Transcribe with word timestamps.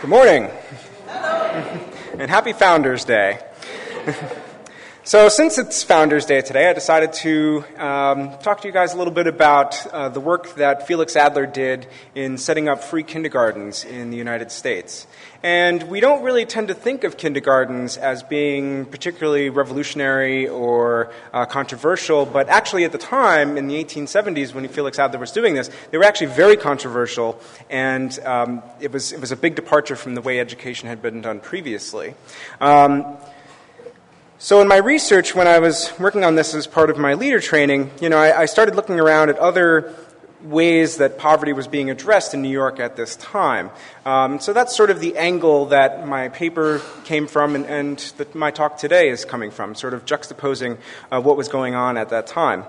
Good 0.00 0.08
morning. 0.08 0.48
and 2.18 2.30
happy 2.30 2.54
Founders 2.54 3.04
Day. 3.04 3.38
so, 5.10 5.28
since 5.28 5.58
it's 5.58 5.82
Founders 5.82 6.24
Day 6.24 6.40
today, 6.40 6.70
I 6.70 6.72
decided 6.72 7.12
to 7.14 7.64
um, 7.78 8.38
talk 8.44 8.60
to 8.60 8.68
you 8.68 8.72
guys 8.72 8.94
a 8.94 8.96
little 8.96 9.12
bit 9.12 9.26
about 9.26 9.84
uh, 9.88 10.08
the 10.08 10.20
work 10.20 10.54
that 10.54 10.86
Felix 10.86 11.16
Adler 11.16 11.46
did 11.46 11.88
in 12.14 12.38
setting 12.38 12.68
up 12.68 12.84
free 12.84 13.02
kindergartens 13.02 13.82
in 13.84 14.10
the 14.10 14.16
United 14.16 14.52
States. 14.52 15.08
And 15.42 15.82
we 15.88 15.98
don't 15.98 16.22
really 16.22 16.46
tend 16.46 16.68
to 16.68 16.74
think 16.74 17.02
of 17.02 17.16
kindergartens 17.16 17.96
as 17.96 18.22
being 18.22 18.86
particularly 18.86 19.50
revolutionary 19.50 20.46
or 20.46 21.12
uh, 21.32 21.44
controversial, 21.44 22.24
but 22.24 22.48
actually 22.48 22.84
at 22.84 22.92
the 22.92 22.98
time, 22.98 23.56
in 23.56 23.66
the 23.66 23.82
1870s, 23.82 24.54
when 24.54 24.68
Felix 24.68 24.96
Adler 25.00 25.18
was 25.18 25.32
doing 25.32 25.54
this, 25.54 25.72
they 25.90 25.98
were 25.98 26.04
actually 26.04 26.28
very 26.28 26.56
controversial, 26.56 27.40
and 27.68 28.16
um, 28.20 28.62
it, 28.78 28.92
was, 28.92 29.10
it 29.10 29.20
was 29.20 29.32
a 29.32 29.36
big 29.36 29.56
departure 29.56 29.96
from 29.96 30.14
the 30.14 30.20
way 30.20 30.38
education 30.38 30.86
had 30.86 31.02
been 31.02 31.20
done 31.20 31.40
previously. 31.40 32.14
Um, 32.60 33.18
so, 34.42 34.62
in 34.62 34.68
my 34.68 34.78
research, 34.78 35.34
when 35.34 35.46
I 35.46 35.58
was 35.58 35.92
working 35.98 36.24
on 36.24 36.34
this 36.34 36.54
as 36.54 36.66
part 36.66 36.88
of 36.88 36.96
my 36.96 37.12
leader 37.12 37.40
training, 37.40 37.90
you 38.00 38.08
know, 38.08 38.16
I, 38.16 38.40
I 38.40 38.46
started 38.46 38.74
looking 38.74 38.98
around 38.98 39.28
at 39.28 39.38
other 39.38 39.94
ways 40.42 40.96
that 40.96 41.18
poverty 41.18 41.52
was 41.52 41.68
being 41.68 41.90
addressed 41.90 42.32
in 42.32 42.40
New 42.40 42.48
York 42.48 42.80
at 42.80 42.96
this 42.96 43.16
time. 43.16 43.70
Um, 44.06 44.40
so 44.40 44.54
that's 44.54 44.74
sort 44.74 44.88
of 44.88 44.98
the 44.98 45.18
angle 45.18 45.66
that 45.66 46.08
my 46.08 46.30
paper 46.30 46.80
came 47.04 47.26
from 47.26 47.54
and, 47.54 47.66
and 47.66 47.98
that 48.16 48.34
my 48.34 48.50
talk 48.50 48.78
today 48.78 49.10
is 49.10 49.26
coming 49.26 49.50
from, 49.50 49.74
sort 49.74 49.92
of 49.92 50.06
juxtaposing 50.06 50.78
uh, 51.12 51.20
what 51.20 51.36
was 51.36 51.48
going 51.48 51.74
on 51.74 51.98
at 51.98 52.08
that 52.08 52.26
time. 52.26 52.64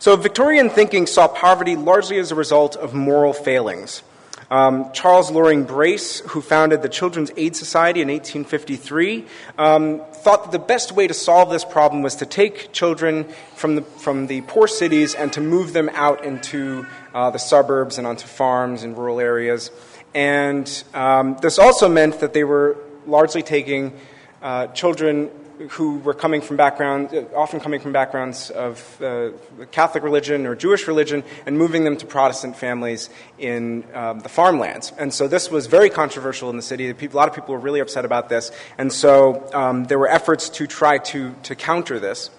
So 0.00 0.16
Victorian 0.16 0.70
thinking 0.70 1.06
saw 1.06 1.28
poverty 1.28 1.76
largely 1.76 2.18
as 2.18 2.32
a 2.32 2.34
result 2.34 2.74
of 2.74 2.94
moral 2.94 3.32
failings. 3.32 4.02
Um, 4.50 4.90
Charles 4.92 5.30
Loring 5.30 5.64
Brace, 5.64 6.20
who 6.20 6.40
founded 6.40 6.80
the 6.80 6.88
Children's 6.88 7.30
Aid 7.36 7.54
Society 7.54 8.00
in 8.00 8.08
1853, 8.08 9.26
um, 9.58 10.00
thought 10.12 10.44
that 10.44 10.52
the 10.52 10.58
best 10.58 10.92
way 10.92 11.06
to 11.06 11.12
solve 11.12 11.50
this 11.50 11.66
problem 11.66 12.00
was 12.00 12.16
to 12.16 12.26
take 12.26 12.72
children 12.72 13.24
from 13.54 13.74
the, 13.74 13.82
from 13.82 14.26
the 14.26 14.40
poor 14.42 14.66
cities 14.66 15.14
and 15.14 15.32
to 15.34 15.42
move 15.42 15.74
them 15.74 15.90
out 15.92 16.24
into 16.24 16.86
uh, 17.12 17.28
the 17.30 17.38
suburbs 17.38 17.98
and 17.98 18.06
onto 18.06 18.26
farms 18.26 18.84
and 18.84 18.96
rural 18.96 19.20
areas. 19.20 19.70
And 20.14 20.82
um, 20.94 21.36
this 21.42 21.58
also 21.58 21.88
meant 21.88 22.20
that 22.20 22.32
they 22.32 22.44
were 22.44 22.78
largely 23.06 23.42
taking 23.42 23.92
uh, 24.40 24.68
children 24.68 25.30
who 25.70 25.98
were 25.98 26.14
coming 26.14 26.40
from 26.40 26.56
backgrounds, 26.56 27.12
uh, 27.12 27.24
often 27.34 27.60
coming 27.60 27.80
from 27.80 27.92
backgrounds 27.92 28.50
of 28.50 29.02
uh, 29.02 29.30
Catholic 29.70 30.04
religion 30.04 30.46
or 30.46 30.54
Jewish 30.54 30.86
religion, 30.86 31.24
and 31.46 31.58
moving 31.58 31.84
them 31.84 31.96
to 31.96 32.06
Protestant 32.06 32.56
families 32.56 33.10
in 33.38 33.84
um, 33.94 34.20
the 34.20 34.28
farmlands. 34.28 34.92
And 34.98 35.12
so 35.12 35.28
this 35.28 35.50
was 35.50 35.66
very 35.66 35.90
controversial 35.90 36.50
in 36.50 36.56
the 36.56 36.62
city. 36.62 36.90
a 36.90 37.08
lot 37.08 37.28
of 37.28 37.34
people 37.34 37.54
were 37.54 37.60
really 37.60 37.80
upset 37.80 38.04
about 38.04 38.28
this. 38.28 38.50
And 38.76 38.92
so 38.92 39.48
um, 39.52 39.84
there 39.84 39.98
were 39.98 40.08
efforts 40.08 40.48
to 40.50 40.66
try 40.66 40.98
to, 40.98 41.34
to 41.44 41.54
counter 41.54 41.98
this. 41.98 42.30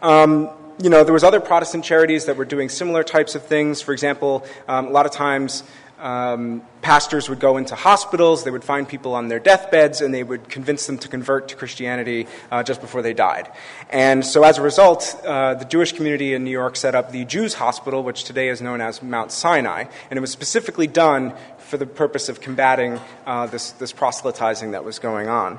Um, 0.00 0.50
you 0.80 0.90
know, 0.90 1.02
there 1.02 1.12
was 1.12 1.24
other 1.24 1.40
Protestant 1.40 1.84
charities 1.84 2.26
that 2.26 2.36
were 2.36 2.44
doing 2.44 2.68
similar 2.68 3.02
types 3.02 3.34
of 3.34 3.44
things. 3.44 3.82
For 3.82 3.92
example, 3.92 4.46
um, 4.68 4.86
a 4.86 4.90
lot 4.90 5.06
of 5.06 5.12
times 5.12 5.64
um, 5.98 6.62
pastors 6.82 7.28
would 7.28 7.40
go 7.40 7.56
into 7.56 7.74
hospitals, 7.74 8.44
they 8.44 8.50
would 8.50 8.64
find 8.64 8.88
people 8.88 9.14
on 9.14 9.28
their 9.28 9.40
deathbeds, 9.40 10.00
and 10.00 10.14
they 10.14 10.22
would 10.22 10.48
convince 10.48 10.86
them 10.86 10.98
to 10.98 11.08
convert 11.08 11.48
to 11.48 11.56
Christianity 11.56 12.26
uh, 12.50 12.62
just 12.62 12.80
before 12.80 13.02
they 13.02 13.14
died. 13.14 13.50
And 13.90 14.24
so, 14.24 14.44
as 14.44 14.58
a 14.58 14.62
result, 14.62 15.16
uh, 15.24 15.54
the 15.54 15.64
Jewish 15.64 15.92
community 15.92 16.34
in 16.34 16.44
New 16.44 16.50
York 16.50 16.76
set 16.76 16.94
up 16.94 17.12
the 17.12 17.24
Jews 17.24 17.54
Hospital, 17.54 18.02
which 18.02 18.24
today 18.24 18.48
is 18.48 18.62
known 18.62 18.80
as 18.80 19.02
Mount 19.02 19.32
Sinai, 19.32 19.84
and 20.10 20.16
it 20.16 20.20
was 20.20 20.30
specifically 20.30 20.86
done 20.86 21.34
for 21.58 21.76
the 21.76 21.86
purpose 21.86 22.28
of 22.28 22.40
combating 22.40 22.98
uh, 23.26 23.46
this, 23.46 23.72
this 23.72 23.92
proselytizing 23.92 24.70
that 24.70 24.84
was 24.84 24.98
going 24.98 25.28
on. 25.28 25.58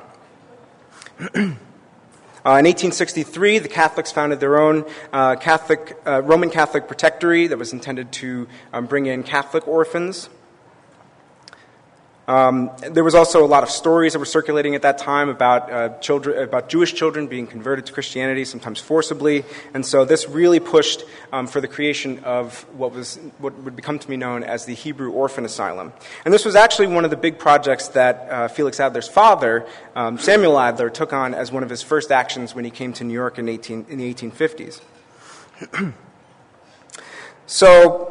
Uh, 2.45 2.55
in 2.55 2.65
1863, 2.65 3.59
the 3.59 3.67
Catholics 3.67 4.13
founded 4.13 4.39
their 4.39 4.61
own 4.61 4.85
uh, 5.11 5.35
Catholic, 5.35 5.97
uh, 6.07 6.22
Roman 6.22 6.50
Catholic 6.50 6.88
protectory 6.88 7.47
that 7.47 7.57
was 7.57 7.73
intended 7.73 8.13
to 8.13 8.47
um, 8.72 8.85
bring 8.85 9.07
in 9.07 9.23
Catholic 9.23 9.67
orphans. 9.67 10.29
Um, 12.29 12.69
there 12.91 13.03
was 13.03 13.16
also 13.16 13.44
a 13.44 13.47
lot 13.47 13.63
of 13.63 13.72
stories 13.72 14.13
that 14.13 14.19
were 14.19 14.25
circulating 14.25 14.75
at 14.75 14.84
that 14.84 15.00
time 15.00 15.29
about 15.29 15.72
uh, 15.72 15.97
children, 15.97 16.44
about 16.44 16.69
Jewish 16.69 16.94
children 16.94 17.25
being 17.25 17.47
converted 17.47 17.88
to 17.88 17.91
Christianity, 17.91 18.45
sometimes 18.45 18.79
forcibly, 18.79 19.45
and 19.73 19.84
so 19.84 20.06
this 20.06 20.29
really 20.29 20.59
pushed 20.59 21.06
um, 21.34 21.47
for 21.47 21.59
the 21.59 21.67
creation 21.67 22.19
of 22.19 22.62
what 22.78 22.91
was 22.91 23.16
what 23.40 23.56
would 23.63 23.75
become 23.75 23.97
to 23.97 24.07
be 24.07 24.16
known 24.16 24.44
as 24.44 24.66
the 24.66 24.75
Hebrew 24.75 25.09
Orphan 25.12 25.44
Asylum. 25.44 25.91
And 26.23 26.31
this 26.31 26.45
was 26.45 26.56
actually 26.56 26.85
one 26.85 27.03
of 27.03 27.09
the 27.09 27.17
big 27.17 27.40
projects 27.40 27.88
that 27.90 28.28
uh, 28.29 28.47
Felix 28.47 28.79
Adler's 28.79 29.07
father, 29.07 29.66
um, 29.96 30.19
Samuel 30.19 30.59
Adler, 30.59 30.91
took 30.91 31.13
on 31.13 31.34
as 31.34 31.51
one 31.51 31.63
of 31.63 31.69
his 31.72 31.81
first 31.81 32.11
actions 32.11 32.53
when 32.53 32.63
he 32.63 32.69
came 32.69 32.94
to 32.94 33.03
New 33.03 33.16
York 33.16 33.40
in, 33.40 33.50
18, 33.50 33.88
in 33.90 33.97
the 33.97 34.13
1850s. 34.13 34.81
so 37.47 38.09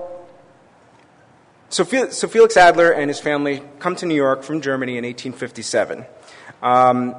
so, 1.86 2.26
Felix 2.26 2.56
Adler 2.56 2.90
and 2.90 3.08
his 3.08 3.20
family 3.20 3.62
come 3.78 3.94
to 3.94 4.06
New 4.06 4.16
York 4.16 4.42
from 4.42 4.60
Germany 4.60 4.98
in 4.98 5.04
1857. 5.04 6.04
Um, 6.60 7.14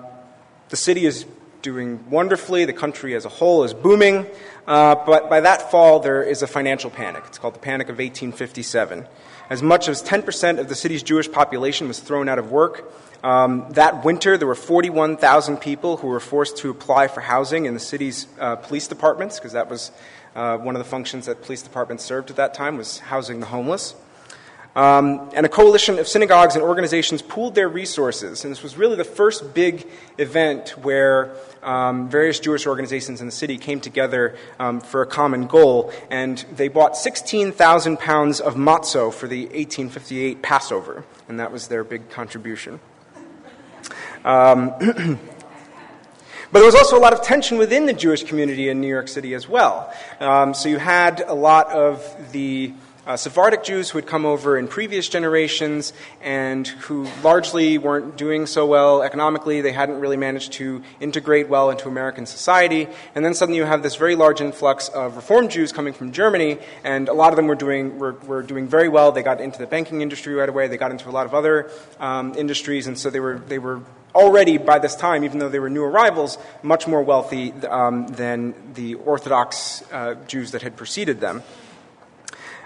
the 0.68 0.76
city 0.76 1.06
is 1.06 1.26
doing 1.62 2.10
wonderfully, 2.10 2.66
the 2.66 2.74
country 2.74 3.16
as 3.16 3.24
a 3.24 3.30
whole 3.30 3.64
is 3.64 3.74
booming, 3.74 4.26
uh, 4.68 4.96
but 5.06 5.30
by 5.30 5.40
that 5.40 5.72
fall 5.72 6.02
there 6.02 6.22
is 6.22 6.42
a 6.42 6.48
financial 6.48 6.90
panic. 6.90 7.24
It's 7.28 7.38
called 7.38 7.56
the 7.56 7.60
Panic 7.60 7.88
of 7.88 8.00
1857. 8.00 9.08
As 9.50 9.64
much 9.64 9.88
as 9.88 10.04
10% 10.04 10.60
of 10.60 10.68
the 10.68 10.76
city's 10.76 11.04
Jewish 11.04 11.32
population 11.32 11.88
was 11.88 12.00
thrown 12.00 12.28
out 12.28 12.38
of 12.38 12.52
work. 12.52 12.92
Um, 13.24 13.66
that 13.72 14.04
winter, 14.04 14.38
there 14.38 14.48
were 14.48 14.56
41,000 14.56 15.58
people 15.58 15.96
who 15.96 16.08
were 16.08 16.20
forced 16.20 16.58
to 16.58 16.70
apply 16.70 17.08
for 17.08 17.22
housing 17.22 17.66
in 17.66 17.74
the 17.74 17.80
city's 17.80 18.28
uh, 18.38 18.58
police 18.58 18.90
departments, 18.90 19.40
because 19.40 19.54
that 19.54 19.70
was 19.70 19.92
uh, 20.36 20.58
one 20.58 20.76
of 20.76 20.80
the 20.80 20.90
functions 20.90 21.28
that 21.28 21.44
police 21.44 21.62
departments 21.62 22.04
served 22.04 22.30
at 22.30 22.36
that 22.36 22.54
time, 22.54 22.76
was 22.76 23.00
housing 23.00 23.40
the 23.40 23.46
homeless. 23.46 23.96
Um, 24.76 25.32
and 25.34 25.46
a 25.46 25.50
coalition 25.50 25.98
of 26.00 26.08
synagogues 26.08 26.56
and 26.56 26.64
organizations 26.64 27.22
pooled 27.22 27.56
their 27.56 27.68
resources. 27.68 28.44
And 28.44 28.52
this 28.52 28.62
was 28.62 28.78
really 28.78 28.96
the 28.96 29.04
first 29.04 29.54
big 29.54 29.88
event 30.18 30.70
where 30.82 31.36
um, 31.64 32.08
various 32.08 32.40
Jewish 32.40 32.68
organizations 32.68 33.20
in 33.20 33.28
the 33.28 33.32
city 33.32 33.58
came 33.58 33.82
together 33.82 34.36
um, 34.60 34.80
for 34.80 35.02
a 35.02 35.08
common 35.08 35.48
goal. 35.48 35.92
And 36.12 36.38
they 36.56 36.68
bought 36.68 36.96
16,000 36.96 37.98
pounds 37.98 38.40
of 38.40 38.56
matzo 38.56 39.12
for 39.14 39.28
the 39.28 39.42
1858 39.46 40.42
Passover. 40.42 41.04
And 41.28 41.40
that 41.40 41.52
was 41.52 41.68
their 41.68 41.84
big 41.84 42.10
contribution. 42.10 42.80
Um, 44.24 45.20
But 46.52 46.60
there 46.60 46.66
was 46.66 46.76
also 46.76 46.98
a 46.98 47.00
lot 47.00 47.14
of 47.14 47.22
tension 47.22 47.60
within 47.60 47.86
the 47.86 47.94
Jewish 47.94 48.24
community 48.24 48.70
in 48.70 48.82
New 48.82 48.88
York 48.88 49.08
City 49.08 49.36
as 49.36 49.48
well. 49.48 49.94
Um, 50.20 50.56
so 50.56 50.68
you 50.68 50.80
had 50.80 51.22
a 51.22 51.34
lot 51.34 51.70
of 51.72 52.32
the 52.32 52.74
uh, 53.10 53.18
Sephardic 53.18 53.64
Jews 53.64 53.90
who 53.90 53.98
had 53.98 54.06
come 54.06 54.24
over 54.24 54.56
in 54.56 54.68
previous 54.68 55.10
generations 55.10 55.94
and 56.22 56.68
who 56.68 57.08
largely 57.24 57.80
weren't 57.80 58.16
doing 58.18 58.46
so 58.46 58.68
well 58.68 59.02
economically. 59.02 59.62
They 59.62 59.72
hadn't 59.72 60.00
really 60.00 60.16
managed 60.16 60.54
to 60.54 60.84
integrate 61.00 61.50
well 61.50 61.72
into 61.72 61.88
American 61.88 62.28
society. 62.28 62.88
And 63.16 63.26
then 63.26 63.34
suddenly 63.34 63.58
you 63.58 63.66
have 63.66 63.82
this 63.82 63.96
very 63.96 64.16
large 64.16 64.42
influx 64.42 64.90
of 64.90 65.16
Reform 65.16 65.50
Jews 65.50 65.72
coming 65.72 65.92
from 65.92 66.12
Germany, 66.12 66.60
and 66.84 67.10
a 67.10 67.14
lot 67.14 67.34
of 67.34 67.36
them 67.36 67.48
were 67.48 67.56
doing, 67.56 67.98
were, 67.98 68.14
were 68.28 68.44
doing 68.44 68.68
very 68.68 68.90
well. 68.90 69.12
They 69.12 69.24
got 69.24 69.42
into 69.42 69.58
the 69.58 69.66
banking 69.66 70.02
industry 70.02 70.36
right 70.36 70.48
away, 70.48 70.68
they 70.68 70.78
got 70.78 70.92
into 70.92 71.10
a 71.10 71.12
lot 71.12 71.26
of 71.26 71.34
other 71.34 71.72
um, 72.00 72.36
industries, 72.38 72.86
and 72.86 72.96
so 72.96 73.10
they 73.10 73.20
were, 73.20 73.40
they 73.40 73.58
were 73.58 73.82
already 74.14 74.60
by 74.60 74.78
this 74.78 74.96
time, 74.96 75.24
even 75.24 75.40
though 75.40 75.50
they 75.50 75.60
were 75.60 75.70
new 75.72 75.84
arrivals, 75.84 76.38
much 76.62 76.86
more 76.86 77.02
wealthy 77.02 77.54
um, 77.70 78.06
than 78.10 78.54
the 78.76 78.94
Orthodox 78.94 79.84
uh, 79.92 80.14
Jews 80.28 80.52
that 80.52 80.62
had 80.62 80.76
preceded 80.76 81.20
them. 81.20 81.42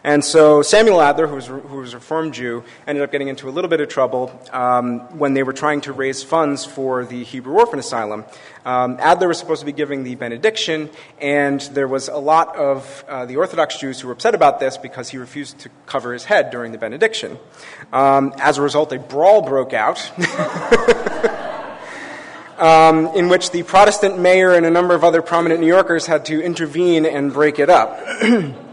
And 0.04 0.24
so 0.24 0.62
Samuel 0.62 1.02
Adler, 1.02 1.28
who 1.28 1.36
was, 1.36 1.48
who 1.48 1.78
was 1.78 1.94
a 1.94 1.98
Reformed 1.98 2.34
Jew, 2.34 2.66
ended 2.86 3.04
up 3.04 3.12
getting 3.12 3.30
into 3.30 3.48
a 3.48 3.52
little 3.52 3.70
bit 3.70 3.80
of 3.80 3.88
trouble 3.88 4.38
um, 4.52 5.00
when 5.18 5.34
they 5.34 5.44
were 5.44 5.54
trying 5.54 5.80
to 5.82 5.94
raise 5.94 6.22
funds 6.22 6.66
for 6.66 7.06
the 7.06 7.24
Hebrew 7.24 7.54
Orphan 7.54 7.80
Asylum. 7.80 8.26
Um, 8.66 8.98
Adler 9.00 9.30
was 9.30 9.38
supposed 9.38 9.62
to 9.62 9.66
be 9.66 9.72
giving 9.72 10.04
the 10.04 10.16
benediction, 10.16 10.90
and 11.22 11.62
there 11.62 11.88
was 11.88 12.10
a 12.10 12.18
lot 12.18 12.54
of 12.58 13.06
uh, 13.08 13.26
the 13.26 13.38
Orthodox 13.38 13.80
Jews 13.80 14.02
who 14.02 14.10
were 14.10 14.14
upset 14.14 14.36
about 14.36 14.60
this 14.60 14.78
because 14.78 15.08
he 15.08 15.18
refused 15.18 15.60
to 15.60 15.70
cover 15.86 16.12
his 16.12 16.26
head 16.26 16.52
during 16.52 16.74
the 16.74 16.78
benediction. 16.78 17.38
Um, 17.94 18.34
as 18.40 18.58
a 18.58 18.62
result, 18.62 18.92
a 18.92 19.00
brawl 19.00 19.42
broke 19.42 19.74
out. 19.74 20.12
Um, 22.56 23.08
in 23.16 23.30
which 23.30 23.50
the 23.50 23.64
Protestant 23.64 24.20
mayor 24.20 24.54
and 24.54 24.64
a 24.66 24.70
number 24.70 24.94
of 24.94 25.04
other 25.04 25.24
prominent 25.24 25.60
New 25.60 25.68
Yorkers 25.68 26.06
had 26.06 26.26
to 26.26 26.42
intervene 26.42 27.04
and 27.04 27.34
break 27.34 27.58
it 27.58 27.70
up. 27.70 28.00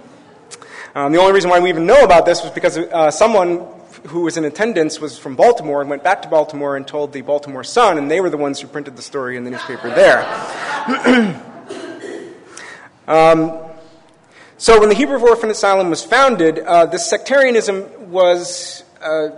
Um, 0.94 1.12
the 1.12 1.18
only 1.18 1.32
reason 1.32 1.50
why 1.50 1.60
we 1.60 1.68
even 1.68 1.86
know 1.86 2.02
about 2.02 2.26
this 2.26 2.42
was 2.42 2.50
because 2.50 2.76
uh, 2.76 3.10
someone 3.10 3.66
who 4.08 4.22
was 4.22 4.36
in 4.36 4.44
attendance 4.44 5.00
was 5.00 5.16
from 5.16 5.36
Baltimore 5.36 5.80
and 5.80 5.88
went 5.88 6.02
back 6.02 6.22
to 6.22 6.28
Baltimore 6.28 6.76
and 6.76 6.86
told 6.86 7.12
the 7.12 7.20
Baltimore 7.20 7.62
Sun, 7.62 7.96
and 7.98 8.10
they 8.10 8.20
were 8.20 8.30
the 8.30 8.36
ones 8.36 8.60
who 8.60 8.66
printed 8.66 8.96
the 8.96 9.02
story 9.02 9.36
in 9.36 9.44
the 9.44 9.50
newspaper 9.50 9.88
there. 9.88 10.22
um, 13.06 13.58
so 14.58 14.80
when 14.80 14.88
the 14.88 14.94
Hebrew 14.94 15.18
Orphan 15.20 15.50
Asylum 15.50 15.90
was 15.90 16.04
founded, 16.04 16.58
uh, 16.58 16.86
this 16.86 17.08
sectarianism 17.08 18.10
was 18.10 18.82
uh, 19.00 19.28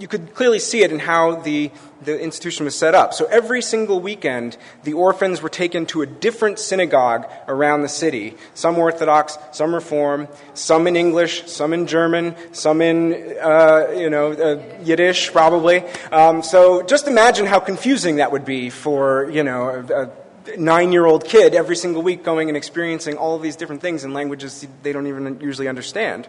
you 0.00 0.08
could 0.08 0.34
clearly 0.34 0.58
see 0.58 0.82
it 0.82 0.92
in 0.92 0.98
how 0.98 1.36
the, 1.36 1.70
the 2.02 2.20
institution 2.20 2.64
was 2.64 2.76
set 2.76 2.94
up. 2.94 3.12
So 3.14 3.26
every 3.26 3.62
single 3.62 4.00
weekend, 4.00 4.56
the 4.84 4.94
orphans 4.94 5.42
were 5.42 5.48
taken 5.48 5.86
to 5.86 6.02
a 6.02 6.06
different 6.06 6.58
synagogue 6.58 7.30
around 7.46 7.82
the 7.82 7.88
city. 7.88 8.34
Some 8.54 8.78
Orthodox, 8.78 9.38
some 9.52 9.74
Reform, 9.74 10.28
some 10.54 10.86
in 10.86 10.96
English, 10.96 11.46
some 11.46 11.72
in 11.72 11.86
German, 11.86 12.34
some 12.52 12.80
in, 12.80 13.36
uh, 13.40 13.92
you 13.96 14.10
know, 14.10 14.32
uh, 14.32 14.62
Yiddish, 14.82 15.32
probably. 15.32 15.82
Um, 16.10 16.42
so 16.42 16.82
just 16.82 17.06
imagine 17.06 17.46
how 17.46 17.60
confusing 17.60 18.16
that 18.16 18.32
would 18.32 18.44
be 18.44 18.70
for, 18.70 19.30
you 19.30 19.42
know, 19.42 19.68
a, 19.68 20.04
a 20.04 20.10
nine 20.56 20.92
year 20.92 21.06
old 21.06 21.24
kid 21.24 21.54
every 21.54 21.76
single 21.76 22.02
week 22.02 22.24
going 22.24 22.48
and 22.48 22.56
experiencing 22.56 23.16
all 23.16 23.38
these 23.38 23.56
different 23.56 23.82
things 23.82 24.04
in 24.04 24.12
languages 24.12 24.66
they 24.82 24.92
don't 24.92 25.06
even 25.06 25.40
usually 25.40 25.68
understand. 25.68 26.28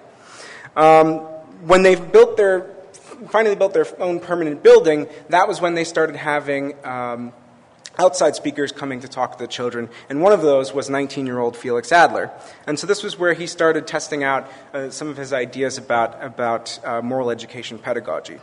Um, 0.75 1.19
when 1.65 1.83
they 1.83 1.95
built 1.95 2.38
their 2.38 2.69
finally 3.29 3.56
built 3.56 3.73
their 3.73 3.88
own 4.01 4.19
permanent 4.19 4.63
building, 4.63 5.07
that 5.29 5.47
was 5.47 5.62
when 5.62 5.75
they 5.75 5.83
started 5.83 6.15
having 6.15 6.73
um, 6.85 7.33
outside 7.97 8.35
speakers 8.35 8.71
coming 8.71 9.01
to 9.01 9.07
talk 9.07 9.33
to 9.33 9.38
the 9.38 9.47
children, 9.47 9.89
and 10.09 10.21
one 10.21 10.33
of 10.33 10.41
those 10.41 10.73
was 10.73 10.89
19 10.89 11.25
year 11.25 11.39
old 11.39 11.56
Felix 11.56 11.91
Adler. 11.91 12.31
And 12.68 12.79
so 12.79 12.88
this 12.88 13.03
was 13.03 13.18
where 13.18 13.33
he 13.33 13.47
started 13.47 13.88
testing 13.88 14.23
out 14.23 14.50
uh, 14.73 14.89
some 14.89 15.07
of 15.09 15.18
his 15.18 15.33
ideas 15.33 15.77
about, 15.77 16.23
about 16.23 16.79
uh, 16.85 17.01
moral 17.01 17.29
education 17.29 17.77
pedagogy. 17.77 18.39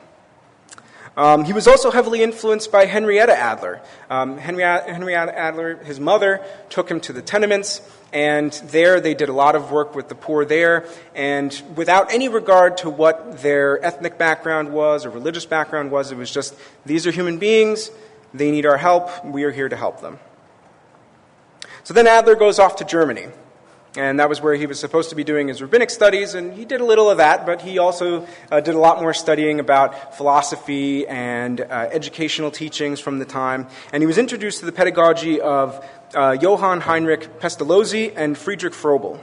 Um, 1.17 1.45
he 1.45 1.53
was 1.53 1.67
also 1.67 1.91
heavily 1.91 2.23
influenced 2.23 2.71
by 2.71 2.85
Henrietta 2.85 3.37
Adler. 3.37 3.81
Um, 4.09 4.39
Henrietta, 4.39 4.95
Henrietta 4.95 5.37
Adler, 5.37 5.77
his 5.83 5.99
mother, 5.99 6.45
took 6.71 6.89
him 6.89 7.01
to 7.01 7.13
the 7.13 7.23
tenements, 7.23 7.81
and 8.13 8.53
there 8.67 9.01
they 9.01 9.15
did 9.15 9.29
a 9.29 9.33
lot 9.33 9.55
of 9.55 9.71
work 9.71 9.95
with 9.95 10.09
the 10.09 10.15
poor 10.15 10.45
there, 10.45 10.87
and 11.15 11.63
without 11.77 12.13
any 12.13 12.29
regard 12.29 12.79
to 12.79 12.91
what 12.91 13.43
their 13.43 13.85
ethnic 13.85 14.19
background 14.19 14.73
was 14.73 15.05
or 15.05 15.11
religious 15.11 15.47
background 15.47 15.91
was, 15.91 16.13
it 16.13 16.17
was 16.17 16.31
just 16.31 16.55
these 16.87 17.07
are 17.07 17.11
human 17.11 17.39
beings, 17.39 17.91
they 18.33 18.51
need 18.51 18.67
our 18.67 18.79
help, 18.79 19.25
we 19.25 19.45
are 19.45 19.51
here 19.51 19.69
to 19.69 19.77
help 19.77 20.01
them. 20.01 20.19
So 21.85 21.95
then 21.95 22.07
Adler 22.07 22.35
goes 22.35 22.59
off 22.59 22.77
to 22.77 22.85
Germany. 22.85 23.29
And 23.99 24.21
that 24.21 24.29
was 24.29 24.41
where 24.41 24.55
he 24.55 24.67
was 24.67 24.79
supposed 24.79 25.11
to 25.11 25.17
be 25.17 25.25
doing 25.25 25.49
his 25.49 25.61
rabbinic 25.61 25.91
studies, 25.91 26.35
and 26.35 26.55
he 26.55 26.65
did 26.65 26.81
a 26.81 26.85
little 26.85 27.11
of 27.11 27.19
that, 27.19 27.45
but 27.45 27.61
he 27.63 27.79
also 27.79 28.29
uh, 28.51 28.61
did 28.61 28.77
a 28.77 28.79
lot 28.79 29.01
more 29.01 29.13
studying 29.13 29.59
about 29.59 30.17
philosophy 30.17 31.05
and 31.09 31.61
uh, 31.61 31.89
educational 31.91 32.53
teachings 32.53 33.01
from 33.01 33.19
the 33.19 33.25
time. 33.25 33.67
And 33.93 34.01
he 34.01 34.07
was 34.07 34.17
introduced 34.17 34.61
to 34.61 34.67
the 34.67 34.73
pedagogy 34.73 35.41
of 35.41 35.85
uh, 36.15 36.37
Johann 36.41 36.81
Heinrich 36.81 37.41
Pestalozzi 37.41 38.13
and 38.15 38.39
Friedrich 38.39 38.73
Froebel. 38.73 39.19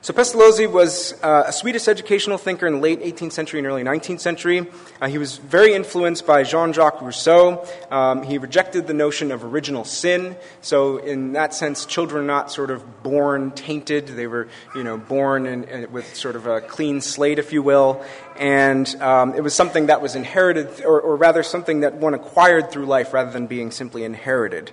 So 0.00 0.14
Pestalozzi 0.14 0.70
was 0.70 1.20
uh, 1.24 1.44
a 1.48 1.52
Swedish 1.52 1.88
educational 1.88 2.38
thinker 2.38 2.68
in 2.68 2.74
the 2.74 2.78
late 2.78 3.02
18th 3.02 3.32
century 3.32 3.58
and 3.58 3.66
early 3.66 3.82
19th 3.82 4.20
century. 4.20 4.64
Uh, 5.00 5.08
he 5.08 5.18
was 5.18 5.38
very 5.38 5.74
influenced 5.74 6.24
by 6.24 6.44
Jean-Jacques 6.44 7.02
Rousseau. 7.02 7.66
Um, 7.90 8.22
he 8.22 8.38
rejected 8.38 8.86
the 8.86 8.94
notion 8.94 9.32
of 9.32 9.42
original 9.42 9.84
sin. 9.84 10.36
So 10.60 10.98
in 10.98 11.32
that 11.32 11.52
sense, 11.52 11.84
children 11.84 12.22
are 12.22 12.26
not 12.26 12.52
sort 12.52 12.70
of 12.70 13.02
born 13.02 13.50
tainted. 13.50 14.06
They 14.06 14.28
were, 14.28 14.46
you 14.72 14.84
know, 14.84 14.98
born 14.98 15.46
in, 15.46 15.64
in, 15.64 15.90
with 15.90 16.14
sort 16.14 16.36
of 16.36 16.46
a 16.46 16.60
clean 16.60 17.00
slate, 17.00 17.40
if 17.40 17.52
you 17.52 17.64
will. 17.64 18.04
And 18.38 18.88
um, 19.02 19.34
it 19.34 19.40
was 19.40 19.52
something 19.52 19.86
that 19.86 20.00
was 20.00 20.14
inherited, 20.14 20.84
or, 20.84 21.00
or, 21.00 21.16
rather 21.16 21.42
something 21.42 21.80
that 21.80 21.94
one 21.94 22.14
acquired 22.14 22.70
through 22.70 22.86
life 22.86 23.12
rather 23.12 23.32
than 23.32 23.48
being 23.48 23.72
simply 23.72 24.04
inherited. 24.04 24.70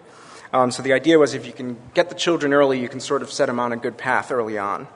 Um, 0.54 0.70
so 0.70 0.84
the 0.84 0.94
idea 0.94 1.18
was 1.18 1.34
if 1.34 1.48
you 1.48 1.52
can 1.52 1.78
get 1.96 2.10
the 2.10 2.16
children 2.16 2.54
early, 2.54 2.80
you 2.80 2.90
can 2.90 3.00
sort 3.00 3.24
of 3.24 3.32
set 3.32 3.48
them 3.48 3.60
on 3.60 3.74
a 3.74 3.78
good 3.78 3.98
path 3.98 4.32
early 4.32 4.60
on. 4.60 4.88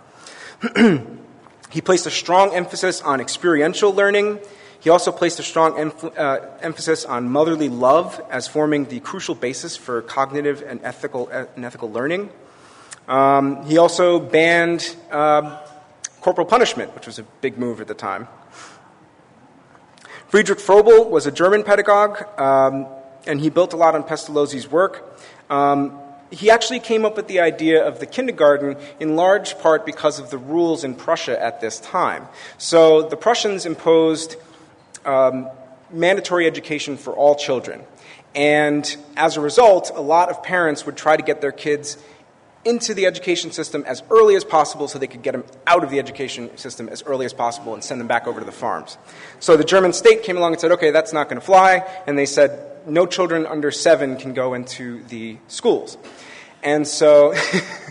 he 1.70 1.82
placed 1.82 2.06
a 2.06 2.12
strong 2.12 2.54
emphasis 2.54 3.02
on 3.02 3.22
experiential 3.22 3.94
learning. 3.94 4.40
He 4.82 4.90
also 4.90 5.12
placed 5.12 5.40
a 5.40 5.44
strong 5.44 5.74
emph- 5.74 6.18
uh, 6.18 6.58
emphasis 6.62 7.06
on 7.06 7.30
motherly 7.30 7.70
love 7.70 8.22
as 8.30 8.48
forming 8.48 8.86
the 8.86 9.00
crucial 9.00 9.36
basis 9.36 9.76
for 9.76 10.02
cognitive 10.02 10.64
and 10.66 10.80
ethical, 10.84 11.30
uh, 11.32 11.46
and 11.56 11.66
ethical 11.66 11.92
learning. 11.92 12.30
Um, 13.08 13.66
he 13.66 13.78
also 13.78 14.20
banned 14.20 14.96
uh, 15.12 15.60
corporal 16.22 16.48
punishment, 16.48 16.94
which 16.96 17.08
was 17.08 17.20
a 17.20 17.24
big 17.42 17.58
move 17.58 17.82
at 17.82 17.88
the 17.88 17.94
time. 17.94 18.28
Friedrich 20.28 20.60
Froebel 20.60 21.10
was 21.10 21.26
a 21.26 21.32
German 21.32 21.64
pedagogue, 21.64 22.22
um, 22.40 22.88
and 23.26 23.42
he 23.42 23.50
built 23.50 23.74
a 23.74 23.78
lot 23.78 23.96
on 23.96 24.04
Pestalozzi's 24.04 24.70
work. 24.70 25.20
Um, 25.50 25.99
he 26.32 26.52
actually 26.52 26.80
came 26.80 27.06
up 27.06 27.16
with 27.16 27.28
the 27.28 27.40
idea 27.40 27.86
of 27.86 28.00
the 28.00 28.06
kindergarten 28.06 28.78
in 29.00 29.16
large 29.16 29.58
part 29.60 29.86
because 29.86 30.20
of 30.20 30.30
the 30.30 30.38
rules 30.38 30.84
in 30.84 30.94
Prussia 30.94 31.42
at 31.42 31.60
this 31.60 31.80
time. 31.80 32.28
So 32.58 33.04
the 33.04 33.18
Prussians 33.18 33.66
imposed 33.66 34.36
um, 35.06 35.50
mandatory 35.92 36.46
education 36.46 36.98
for 36.98 37.14
all 37.14 37.36
children. 37.36 37.82
And 38.36 38.96
as 39.18 39.38
a 39.38 39.42
result, 39.42 39.92
a 39.96 40.02
lot 40.02 40.30
of 40.30 40.44
parents 40.44 40.86
would 40.86 40.96
try 40.96 41.18
to 41.18 41.24
get 41.24 41.42
their 41.42 41.52
kids 41.52 41.98
into 42.66 42.94
the 42.94 43.06
education 43.06 43.52
system 43.52 43.84
as 43.88 44.04
early 44.10 44.36
as 44.36 44.44
possible 44.44 44.88
so 44.88 45.00
they 45.00 45.08
could 45.08 45.22
get 45.22 45.32
them 45.32 45.44
out 45.66 45.84
of 45.84 45.90
the 45.90 46.00
education 46.00 46.56
system 46.58 46.90
as 46.90 47.02
early 47.04 47.26
as 47.26 47.34
possible 47.34 47.74
and 47.74 47.84
send 47.84 48.00
them 48.00 48.08
back 48.08 48.28
over 48.28 48.40
to 48.40 48.46
the 48.46 48.52
farms. 48.52 48.98
So 49.40 49.56
the 49.56 49.64
German 49.64 49.94
state 49.94 50.24
came 50.24 50.38
along 50.38 50.54
and 50.54 50.62
said, 50.62 50.72
okay, 50.74 50.92
that's 50.92 51.14
not 51.14 51.30
going 51.30 51.40
to 51.40 51.46
fly. 51.46 51.88
And 52.06 52.18
they 52.18 52.26
said, 52.26 52.66
no 52.86 53.06
children 53.06 53.46
under 53.46 53.72
seven 53.72 54.18
can 54.18 54.34
go 54.34 54.54
into 54.54 55.04
the 55.04 55.38
schools. 55.48 55.98
And 56.62 56.86
so, 56.86 57.34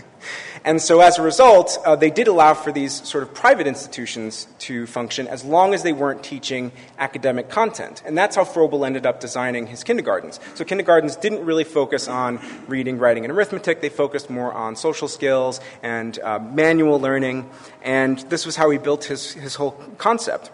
and 0.63 0.81
so 0.81 0.99
as 0.99 1.17
a 1.17 1.21
result, 1.21 1.77
uh, 1.85 1.95
they 1.95 2.09
did 2.09 2.27
allow 2.27 2.53
for 2.53 2.71
these 2.71 3.07
sort 3.07 3.23
of 3.23 3.33
private 3.33 3.67
institutions 3.67 4.47
to 4.59 4.85
function 4.87 5.27
as 5.27 5.43
long 5.43 5.73
as 5.73 5.83
they 5.83 5.93
weren't 5.93 6.23
teaching 6.23 6.71
academic 6.97 7.49
content. 7.49 8.03
And 8.05 8.17
that's 8.17 8.35
how 8.35 8.43
Froebel 8.43 8.85
ended 8.85 9.05
up 9.05 9.19
designing 9.19 9.67
his 9.67 9.83
kindergartens. 9.83 10.39
So 10.55 10.65
kindergartens 10.65 11.15
didn't 11.15 11.45
really 11.45 11.63
focus 11.63 12.07
on 12.07 12.39
reading, 12.67 12.99
writing, 12.99 13.25
and 13.25 13.31
arithmetic. 13.31 13.81
They 13.81 13.89
focused 13.89 14.29
more 14.29 14.53
on 14.53 14.75
social 14.75 15.07
skills 15.07 15.61
and 15.81 16.19
uh, 16.19 16.39
manual 16.39 16.99
learning. 16.99 17.49
And 17.81 18.19
this 18.29 18.45
was 18.45 18.55
how 18.55 18.69
he 18.69 18.77
built 18.77 19.05
his, 19.05 19.33
his 19.33 19.55
whole 19.55 19.71
concept. 19.97 20.51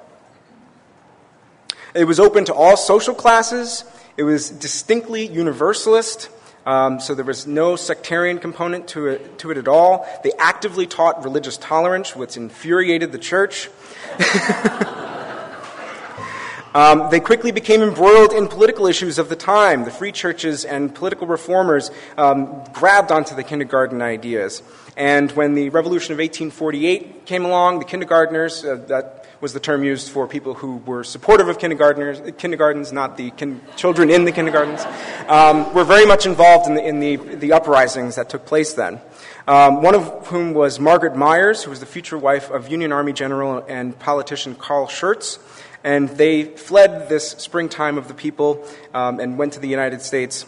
It 1.95 2.05
was 2.05 2.19
open 2.19 2.45
to 2.45 2.53
all 2.53 2.77
social 2.77 3.15
classes. 3.15 3.85
It 4.17 4.23
was 4.23 4.49
distinctly 4.49 5.25
universalist. 5.25 6.29
Um, 6.65 6.99
so 6.99 7.13
there 7.13 7.25
was 7.25 7.45
no 7.45 7.75
sectarian 7.75 8.39
component 8.39 8.87
to 8.89 9.07
it, 9.07 9.39
to 9.39 9.51
it 9.51 9.57
at 9.57 9.67
all. 9.67 10.07
They 10.23 10.31
actively 10.39 10.87
taught 10.87 11.23
religious 11.23 11.57
tolerance, 11.57 12.15
which 12.15 12.37
infuriated 12.37 13.11
the 13.11 13.19
church. 13.19 13.69
um, 16.73 17.09
they 17.11 17.19
quickly 17.19 17.51
became 17.51 17.83
embroiled 17.83 18.33
in 18.33 18.47
political 18.47 18.87
issues 18.87 19.19
of 19.19 19.29
the 19.29 19.35
time. 19.35 19.85
The 19.85 19.91
free 19.91 20.11
churches 20.11 20.65
and 20.65 20.93
political 20.93 21.27
reformers 21.27 21.91
um, 22.17 22.63
grabbed 22.73 23.11
onto 23.11 23.35
the 23.35 23.43
kindergarten 23.43 24.01
ideas. 24.01 24.63
And 24.97 25.31
when 25.33 25.53
the 25.53 25.69
Revolution 25.69 26.13
of 26.13 26.17
1848 26.17 27.27
came 27.27 27.45
along, 27.45 27.79
the 27.79 27.85
kindergartners, 27.85 28.65
uh, 28.65 28.77
that 28.87 29.24
was 29.41 29.53
the 29.53 29.59
term 29.59 29.83
used 29.83 30.09
for 30.09 30.27
people 30.27 30.53
who 30.53 30.77
were 30.77 31.03
supportive 31.03 31.47
of 31.47 31.59
kindergartners, 31.59 32.21
kindergartens, 32.37 32.91
not 32.91 33.17
the 33.17 33.31
kin- 33.31 33.61
children 33.75 34.09
in 34.09 34.25
the 34.25 34.31
kindergartens, 34.31 34.83
um, 35.27 35.73
were 35.73 35.83
very 35.83 36.05
much 36.05 36.25
involved 36.25 36.67
in 36.67 36.75
the, 36.75 36.87
in 36.87 36.99
the, 36.99 37.15
the 37.17 37.53
uprisings 37.53 38.15
that 38.15 38.29
took 38.29 38.45
place 38.45 38.73
then. 38.73 38.99
Um, 39.47 39.81
one 39.83 39.93
of 39.93 40.27
whom 40.27 40.53
was 40.53 40.79
Margaret 40.79 41.15
Myers, 41.15 41.63
who 41.63 41.69
was 41.69 41.79
the 41.79 41.85
future 41.85 42.17
wife 42.17 42.49
of 42.49 42.69
Union 42.69 42.91
Army 42.91 43.13
General 43.13 43.63
and 43.67 43.97
politician 43.99 44.55
Carl 44.55 44.87
Schurz. 44.87 45.37
And 45.83 46.09
they 46.09 46.45
fled 46.45 47.09
this 47.09 47.31
springtime 47.31 47.99
of 47.99 48.07
the 48.07 48.15
people 48.15 48.67
um, 48.95 49.19
and 49.19 49.37
went 49.37 49.53
to 49.53 49.59
the 49.59 49.67
United 49.67 50.01
States, 50.01 50.47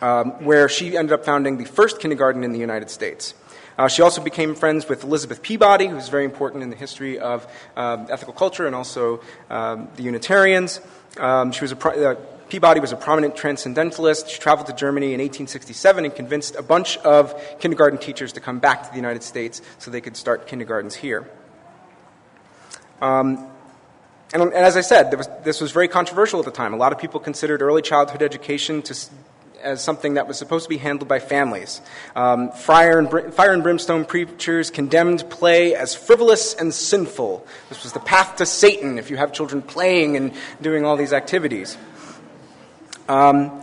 um, 0.00 0.44
where 0.44 0.68
she 0.68 0.96
ended 0.96 1.12
up 1.12 1.24
founding 1.24 1.58
the 1.58 1.64
first 1.64 2.00
kindergarten 2.00 2.42
in 2.42 2.52
the 2.52 2.58
United 2.58 2.90
States. 2.90 3.34
Uh, 3.78 3.88
she 3.88 4.02
also 4.02 4.22
became 4.22 4.54
friends 4.54 4.88
with 4.88 5.04
Elizabeth 5.04 5.42
Peabody, 5.42 5.86
who's 5.86 6.08
very 6.08 6.24
important 6.24 6.62
in 6.62 6.70
the 6.70 6.76
history 6.76 7.18
of 7.18 7.46
um, 7.76 8.06
ethical 8.10 8.34
culture 8.34 8.66
and 8.66 8.74
also 8.74 9.20
um, 9.50 9.88
the 9.96 10.02
Unitarians. 10.02 10.80
Um, 11.18 11.52
she 11.52 11.62
was 11.62 11.72
a 11.72 11.76
pro- 11.76 12.12
uh, 12.12 12.14
Peabody 12.52 12.80
was 12.80 12.92
a 12.92 12.96
prominent 12.96 13.34
transcendentalist. 13.34 14.28
She 14.28 14.38
traveled 14.38 14.66
to 14.66 14.74
Germany 14.74 15.14
in 15.14 15.20
1867 15.20 16.04
and 16.04 16.14
convinced 16.14 16.54
a 16.54 16.62
bunch 16.62 16.98
of 16.98 17.34
kindergarten 17.58 17.98
teachers 17.98 18.34
to 18.34 18.40
come 18.40 18.58
back 18.58 18.82
to 18.82 18.90
the 18.90 18.96
United 18.96 19.22
States 19.22 19.62
so 19.78 19.90
they 19.90 20.02
could 20.02 20.18
start 20.18 20.46
kindergartens 20.46 20.94
here. 20.94 21.26
Um, 23.00 23.48
and, 24.34 24.42
and, 24.42 24.54
as 24.54 24.76
I 24.76 24.82
said, 24.82 25.14
was, 25.14 25.30
this 25.44 25.62
was 25.62 25.72
very 25.72 25.88
controversial 25.88 26.40
at 26.40 26.44
the 26.44 26.50
time. 26.50 26.74
A 26.74 26.76
lot 26.76 26.92
of 26.92 26.98
people 26.98 27.20
considered 27.20 27.62
early 27.62 27.80
childhood 27.80 28.20
education 28.20 28.82
to 28.82 28.94
as 29.62 29.82
something 29.82 30.14
that 30.14 30.26
was 30.28 30.38
supposed 30.38 30.64
to 30.64 30.68
be 30.68 30.76
handled 30.76 31.08
by 31.08 31.18
families. 31.18 31.80
Um, 32.14 32.50
fire, 32.52 32.98
and 32.98 33.08
br- 33.08 33.30
fire 33.30 33.52
and 33.52 33.62
brimstone 33.62 34.04
preachers 34.04 34.70
condemned 34.70 35.28
play 35.30 35.74
as 35.74 35.94
frivolous 35.94 36.54
and 36.54 36.72
sinful. 36.72 37.46
This 37.68 37.82
was 37.82 37.92
the 37.92 38.00
path 38.00 38.36
to 38.36 38.46
Satan 38.46 38.98
if 38.98 39.10
you 39.10 39.16
have 39.16 39.32
children 39.32 39.62
playing 39.62 40.16
and 40.16 40.34
doing 40.60 40.84
all 40.84 40.96
these 40.96 41.12
activities. 41.12 41.76
Um, 43.08 43.62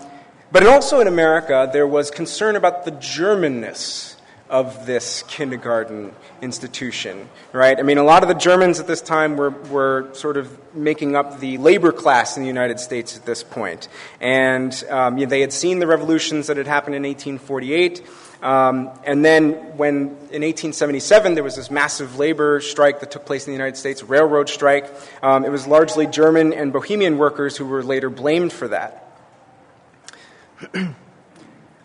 but 0.51 0.65
also 0.65 0.99
in 0.99 1.07
America, 1.07 1.69
there 1.71 1.87
was 1.87 2.09
concern 2.11 2.55
about 2.55 2.85
the 2.85 2.91
Germanness 2.91 4.15
of 4.49 4.85
this 4.85 5.23
kindergarten 5.27 6.11
institution, 6.41 7.29
right? 7.53 7.77
I 7.79 7.83
mean, 7.83 7.99
a 7.99 8.03
lot 8.03 8.23
of 8.23 8.29
the 8.29 8.35
Germans 8.35 8.79
at 8.79 8.87
this 8.87 9.01
time 9.01 9.37
were, 9.37 9.51
were 9.51 10.09
sort 10.13 10.37
of 10.37 10.57
making 10.73 11.15
up 11.15 11.39
the 11.39 11.57
labor 11.59 11.91
class 11.91 12.35
in 12.35 12.41
the 12.41 12.47
United 12.47 12.79
States 12.79 13.15
at 13.15 13.25
this 13.25 13.43
point. 13.43 13.87
And 14.19 14.71
um, 14.89 15.17
you 15.17 15.25
know, 15.25 15.29
they 15.29 15.41
had 15.41 15.53
seen 15.53 15.79
the 15.79 15.87
revolutions 15.87 16.47
that 16.47 16.57
had 16.57 16.67
happened 16.67 16.95
in 16.95 17.03
1848. 17.03 18.03
Um, 18.41 18.89
and 19.03 19.23
then, 19.23 19.51
when 19.77 19.97
in 20.31 20.43
1877 20.43 21.35
there 21.35 21.43
was 21.43 21.57
this 21.57 21.69
massive 21.69 22.17
labor 22.17 22.61
strike 22.61 23.01
that 23.01 23.11
took 23.11 23.25
place 23.25 23.45
in 23.45 23.51
the 23.51 23.57
United 23.57 23.75
States, 23.75 24.01
railroad 24.01 24.47
strike, 24.47 24.89
um, 25.21 25.43
it 25.43 25.49
was 25.49 25.67
largely 25.67 26.07
German 26.07 26.53
and 26.53 26.71
Bohemian 26.71 27.17
workers 27.17 27.57
who 27.57 27.65
were 27.65 27.83
later 27.83 28.09
blamed 28.09 28.53
for 28.53 28.69
that. 28.69 29.05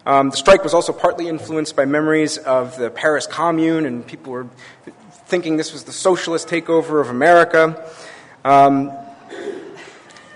Um, 0.06 0.30
the 0.30 0.36
strike 0.36 0.62
was 0.62 0.74
also 0.74 0.92
partly 0.92 1.28
influenced 1.28 1.76
by 1.76 1.84
memories 1.84 2.38
of 2.38 2.76
the 2.76 2.90
Paris 2.90 3.26
Commune, 3.26 3.86
and 3.86 4.06
people 4.06 4.32
were 4.32 4.46
thinking 5.26 5.56
this 5.56 5.72
was 5.72 5.84
the 5.84 5.92
socialist 5.92 6.48
takeover 6.48 7.00
of 7.00 7.08
America. 7.08 7.90
Um, 8.44 8.92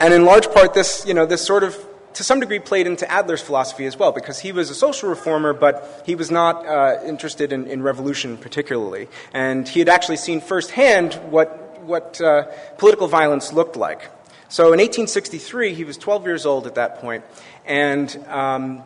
and 0.00 0.14
in 0.14 0.24
large 0.24 0.50
part, 0.50 0.74
this, 0.74 1.04
you 1.06 1.12
know, 1.12 1.26
this 1.26 1.44
sort 1.44 1.64
of 1.64 1.76
to 2.14 2.24
some 2.24 2.40
degree 2.40 2.58
played 2.58 2.88
into 2.88 3.08
Adler's 3.08 3.40
philosophy 3.40 3.86
as 3.86 3.96
well, 3.96 4.10
because 4.10 4.40
he 4.40 4.50
was 4.50 4.70
a 4.70 4.74
social 4.74 5.08
reformer, 5.08 5.52
but 5.52 6.02
he 6.04 6.16
was 6.16 6.32
not 6.32 6.66
uh, 6.66 6.98
interested 7.04 7.52
in, 7.52 7.68
in, 7.68 7.80
revolution 7.80 8.36
particularly. 8.36 9.06
And 9.32 9.68
he 9.68 9.78
had 9.78 9.88
actually 9.88 10.16
seen 10.16 10.40
firsthand 10.40 11.14
what, 11.30 11.80
what 11.82 12.20
uh, 12.20 12.46
political 12.76 13.06
violence 13.06 13.52
looked 13.52 13.76
like. 13.76 14.10
So 14.48 14.64
in 14.72 14.80
1863, 14.80 15.74
he 15.74 15.84
was 15.84 15.96
12 15.96 16.24
years 16.24 16.44
old 16.44 16.66
at 16.66 16.74
that 16.74 17.00
point, 17.00 17.22
and 17.64 18.16
um, 18.26 18.82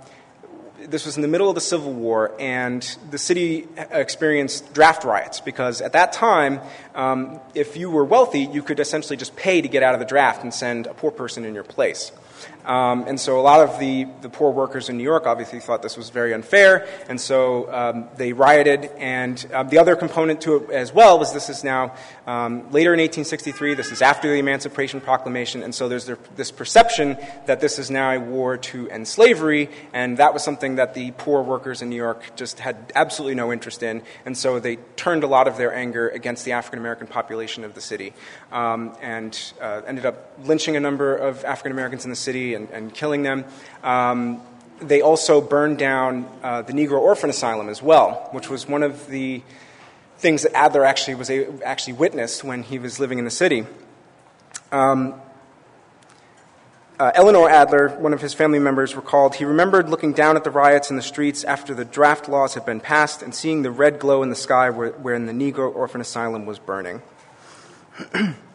this 0.88 1.06
was 1.06 1.16
in 1.16 1.22
the 1.22 1.28
middle 1.28 1.48
of 1.48 1.54
the 1.54 1.60
Civil 1.60 1.92
War, 1.92 2.34
and 2.38 2.82
the 3.10 3.18
city 3.18 3.66
experienced 3.76 4.72
draft 4.74 5.04
riots 5.04 5.40
because 5.40 5.80
at 5.80 5.92
that 5.92 6.12
time, 6.12 6.60
um, 6.94 7.40
if 7.54 7.76
you 7.76 7.90
were 7.90 8.04
wealthy, 8.04 8.40
you 8.40 8.62
could 8.62 8.80
essentially 8.80 9.16
just 9.16 9.36
pay 9.36 9.60
to 9.60 9.68
get 9.68 9.82
out 9.82 9.94
of 9.94 10.00
the 10.00 10.06
draft 10.06 10.42
and 10.42 10.52
send 10.52 10.86
a 10.86 10.94
poor 10.94 11.10
person 11.10 11.44
in 11.44 11.54
your 11.54 11.64
place. 11.64 12.12
Um, 12.64 13.04
and 13.06 13.18
so 13.20 13.40
a 13.40 13.42
lot 13.42 13.60
of 13.60 13.78
the, 13.78 14.06
the 14.20 14.28
poor 14.28 14.52
workers 14.52 14.88
in 14.88 14.96
New 14.96 15.02
York 15.02 15.26
obviously 15.26 15.60
thought 15.60 15.82
this 15.82 15.96
was 15.96 16.10
very 16.10 16.32
unfair, 16.32 16.86
and 17.08 17.20
so 17.20 17.72
um, 17.72 18.08
they 18.16 18.32
rioted. 18.32 18.90
And 18.98 19.44
uh, 19.52 19.62
the 19.64 19.78
other 19.78 19.96
component 19.96 20.40
to 20.42 20.56
it 20.56 20.70
as 20.70 20.92
well 20.92 21.18
was 21.18 21.32
this 21.32 21.48
is 21.48 21.64
now 21.64 21.94
um, 22.26 22.70
later 22.70 22.94
in 22.94 23.00
1863, 23.00 23.74
this 23.74 23.90
is 23.90 24.02
after 24.02 24.28
the 24.28 24.38
Emancipation 24.38 25.00
Proclamation, 25.00 25.62
and 25.62 25.74
so 25.74 25.88
there's 25.88 26.10
this 26.36 26.50
perception 26.50 27.16
that 27.46 27.60
this 27.60 27.78
is 27.78 27.90
now 27.90 28.10
a 28.12 28.20
war 28.20 28.56
to 28.56 28.88
end 28.90 29.08
slavery, 29.08 29.68
and 29.92 30.18
that 30.18 30.32
was 30.32 30.42
something 30.42 30.76
that 30.76 30.94
the 30.94 31.10
poor 31.12 31.42
workers 31.42 31.82
in 31.82 31.90
New 31.90 31.96
York 31.96 32.36
just 32.36 32.60
had 32.60 32.92
absolutely 32.94 33.34
no 33.34 33.52
interest 33.52 33.82
in, 33.82 34.02
and 34.24 34.36
so 34.36 34.60
they 34.60 34.76
turned 34.96 35.24
a 35.24 35.26
lot 35.26 35.48
of 35.48 35.56
their 35.56 35.74
anger 35.74 36.08
against 36.08 36.44
the 36.44 36.52
African 36.52 36.78
American 36.78 37.06
population 37.06 37.64
of 37.64 37.74
the 37.74 37.80
city 37.80 38.12
um, 38.50 38.96
and 39.00 39.52
uh, 39.60 39.82
ended 39.86 40.06
up 40.06 40.32
lynching 40.44 40.76
a 40.76 40.80
number 40.80 41.14
of 41.16 41.44
African 41.44 41.72
Americans 41.72 42.04
in 42.04 42.10
the 42.10 42.16
city 42.16 42.51
and, 42.54 42.70
and 42.70 42.94
killing 42.94 43.22
them. 43.22 43.44
Um, 43.82 44.42
they 44.80 45.00
also 45.00 45.40
burned 45.40 45.78
down 45.78 46.28
uh, 46.42 46.62
the 46.62 46.72
Negro 46.72 47.00
Orphan 47.00 47.30
Asylum 47.30 47.68
as 47.68 47.82
well, 47.82 48.28
which 48.32 48.50
was 48.50 48.66
one 48.66 48.82
of 48.82 49.06
the 49.08 49.42
things 50.18 50.42
that 50.42 50.54
Adler 50.56 50.84
actually 50.84 51.14
was 51.14 51.30
a, 51.30 51.48
actually 51.64 51.94
witnessed 51.94 52.44
when 52.44 52.62
he 52.62 52.78
was 52.78 53.00
living 53.00 53.18
in 53.18 53.24
the 53.24 53.30
city. 53.30 53.66
Um, 54.70 55.14
uh, 56.98 57.10
Eleanor 57.14 57.48
Adler, 57.48 57.88
one 57.98 58.12
of 58.12 58.20
his 58.20 58.32
family 58.32 58.60
members, 58.60 58.94
recalled 58.94 59.34
he 59.34 59.44
remembered 59.44 59.88
looking 59.88 60.12
down 60.12 60.36
at 60.36 60.44
the 60.44 60.50
riots 60.50 60.90
in 60.90 60.96
the 60.96 61.02
streets 61.02 61.42
after 61.42 61.74
the 61.74 61.84
draft 61.84 62.28
laws 62.28 62.54
had 62.54 62.64
been 62.64 62.78
passed 62.78 63.22
and 63.22 63.34
seeing 63.34 63.62
the 63.62 63.70
red 63.70 63.98
glow 63.98 64.22
in 64.22 64.30
the 64.30 64.36
sky 64.36 64.70
where, 64.70 64.90
wherein 64.90 65.26
the 65.26 65.32
Negro 65.32 65.74
Orphan 65.74 66.00
Asylum 66.00 66.46
was 66.46 66.58
burning. 66.58 67.02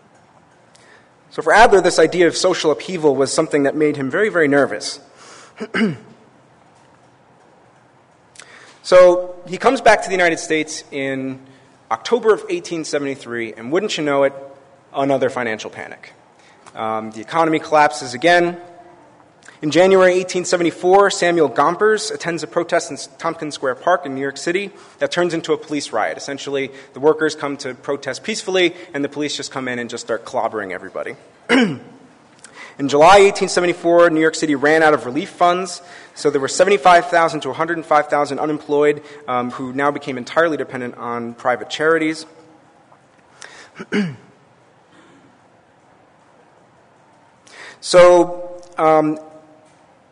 So 1.37 1.43
for 1.43 1.53
Adler, 1.53 1.81
this 1.81 1.99
idea 1.99 2.25
of 2.25 2.35
social 2.35 2.71
upheaval 2.71 3.15
was 3.15 3.31
something 3.31 3.61
that 3.61 3.75
made 3.75 3.95
him 3.95 4.09
very, 4.09 4.29
very 4.29 4.47
nervous. 4.47 4.99
so 8.81 9.35
he 9.45 9.59
comes 9.59 9.79
back 9.79 10.01
to 10.01 10.07
the 10.07 10.15
United 10.15 10.39
States 10.39 10.83
in 10.89 11.39
October 11.91 12.29
of 12.29 12.39
1873, 12.39 13.53
and 13.53 13.71
wouldn't 13.71 13.99
you 13.99 14.03
know 14.03 14.23
it, 14.23 14.33
another 14.91 15.29
financial 15.29 15.69
panic. 15.69 16.11
Um, 16.73 17.11
the 17.11 17.21
economy 17.21 17.59
collapses 17.59 18.15
again. 18.15 18.59
In 19.59 19.71
January 19.71 20.11
1874, 20.11 21.09
Samuel 21.09 21.49
Gompers 21.49 22.11
attends 22.11 22.43
a 22.43 22.47
protest 22.47 22.91
in 22.91 22.97
Tompkins 23.17 23.55
Square 23.55 23.73
Park 23.75 24.05
in 24.05 24.13
New 24.13 24.21
York 24.21 24.37
City 24.37 24.69
that 24.99 25.09
turns 25.09 25.33
into 25.33 25.51
a 25.51 25.57
police 25.57 25.91
riot. 25.91 26.15
Essentially, 26.15 26.69
the 26.93 26.99
workers 26.99 27.33
come 27.33 27.57
to 27.57 27.73
protest 27.73 28.23
peacefully, 28.23 28.75
and 28.93 29.03
the 29.03 29.09
police 29.09 29.35
just 29.35 29.51
come 29.51 29.67
in 29.67 29.79
and 29.79 29.89
just 29.89 30.05
start 30.05 30.25
clobbering 30.25 30.73
everybody. 30.73 31.15
in 31.49 31.81
July 32.85 33.21
1874, 33.21 34.11
New 34.11 34.21
York 34.21 34.35
City 34.35 34.53
ran 34.53 34.83
out 34.83 34.93
of 34.93 35.07
relief 35.07 35.31
funds, 35.31 35.81
so 36.13 36.29
there 36.29 36.39
were 36.39 36.47
75,000 36.47 37.39
to 37.39 37.47
105,000 37.47 38.39
unemployed 38.39 39.01
um, 39.27 39.49
who 39.49 39.73
now 39.73 39.89
became 39.89 40.19
entirely 40.19 40.57
dependent 40.57 40.93
on 40.97 41.33
private 41.33 41.71
charities. 41.71 42.27
so, 47.81 48.61
um, 48.77 49.17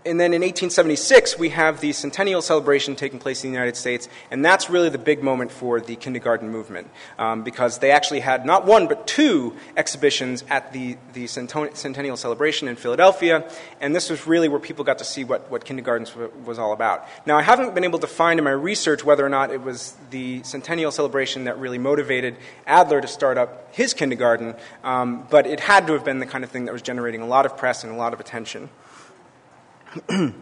and 0.05 0.19
then 0.19 0.33
in 0.33 0.41
1876, 0.41 1.39
we 1.39 1.50
have 1.50 1.81
the 1.81 1.91
centennial 1.91 2.41
celebration 2.41 2.95
taking 2.95 3.17
place 3.17 3.43
in 3.43 3.50
the 3.50 3.55
United 3.55 3.75
States, 3.75 4.07
and 4.29 4.45
that's 4.45 4.69
really 4.69 4.89
the 4.89 5.00
big 5.00 5.24
moment 5.24 5.51
for 5.51 5.81
the 5.81 5.95
kindergarten 5.95 6.50
movement 6.50 6.89
um, 7.17 7.43
because 7.43 7.79
they 7.79 7.89
actually 7.89 8.19
had 8.19 8.45
not 8.45 8.65
one 8.65 8.88
but 8.88 9.07
two 9.07 9.55
exhibitions 9.75 10.43
at 10.50 10.71
the, 10.74 10.95
the 11.13 11.25
centennial 11.25 12.17
celebration 12.17 12.67
in 12.67 12.75
Philadelphia, 12.75 13.50
and 13.81 13.95
this 13.95 14.12
was 14.12 14.27
really 14.27 14.47
where 14.47 14.59
people 14.59 14.85
got 14.85 15.00
to 15.00 15.03
see 15.03 15.24
what, 15.24 15.50
what 15.50 15.65
kindergartens 15.65 16.12
w- 16.12 16.31
was 16.45 16.59
all 16.59 16.71
about. 16.71 17.07
Now, 17.25 17.38
I 17.38 17.41
haven't 17.41 17.74
been 17.74 17.83
able 17.83 18.00
to 18.00 18.07
find 18.07 18.39
in 18.39 18.43
my 18.43 18.51
research 18.51 19.03
whether 19.03 19.25
or 19.25 19.29
not 19.29 19.50
it 19.50 19.63
was 19.63 19.95
the 20.12 20.43
centennial 20.43 20.91
celebration 20.91 21.45
that 21.45 21.57
really 21.57 21.79
motivated 21.79 22.38
Adler 22.67 23.01
to 23.01 23.07
start 23.07 23.39
up 23.39 23.74
his 23.74 23.95
kindergarten, 23.95 24.53
um, 24.83 25.25
but 25.31 25.47
it 25.47 25.59
had 25.59 25.88
to 25.88 25.93
have 25.93 26.05
been 26.05 26.19
the 26.19 26.27
kind 26.27 26.43
of 26.43 26.51
thing 26.51 26.65
that 26.65 26.74
was 26.74 26.83
generating 26.83 27.21
a 27.21 27.27
lot 27.27 27.47
of 27.47 27.57
press 27.57 27.83
and 27.83 27.91
a 27.91 27.95
lot 27.95 28.13
of 28.13 28.19
attention. 28.19 28.69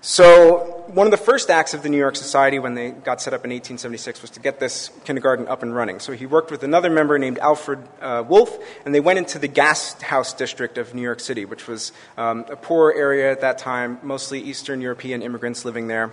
so, 0.00 0.84
one 0.88 1.06
of 1.06 1.10
the 1.10 1.16
first 1.16 1.50
acts 1.50 1.74
of 1.74 1.82
the 1.82 1.88
New 1.88 1.98
York 1.98 2.16
Society 2.16 2.58
when 2.58 2.74
they 2.74 2.90
got 2.90 3.20
set 3.20 3.32
up 3.32 3.44
in 3.44 3.50
1876 3.50 4.22
was 4.22 4.30
to 4.30 4.40
get 4.40 4.58
this 4.60 4.90
kindergarten 5.04 5.46
up 5.48 5.62
and 5.62 5.74
running. 5.74 6.00
So, 6.00 6.12
he 6.12 6.26
worked 6.26 6.50
with 6.50 6.62
another 6.62 6.90
member 6.90 7.18
named 7.18 7.38
Alfred 7.38 7.80
uh, 8.00 8.24
Wolf, 8.26 8.58
and 8.84 8.94
they 8.94 9.00
went 9.00 9.18
into 9.18 9.38
the 9.38 9.48
gas 9.48 10.00
house 10.02 10.32
district 10.32 10.78
of 10.78 10.94
New 10.94 11.02
York 11.02 11.20
City, 11.20 11.44
which 11.44 11.68
was 11.68 11.92
um, 12.16 12.44
a 12.48 12.56
poor 12.56 12.92
area 12.92 13.30
at 13.30 13.40
that 13.42 13.58
time, 13.58 13.98
mostly 14.02 14.40
Eastern 14.40 14.80
European 14.80 15.22
immigrants 15.22 15.64
living 15.64 15.86
there. 15.86 16.12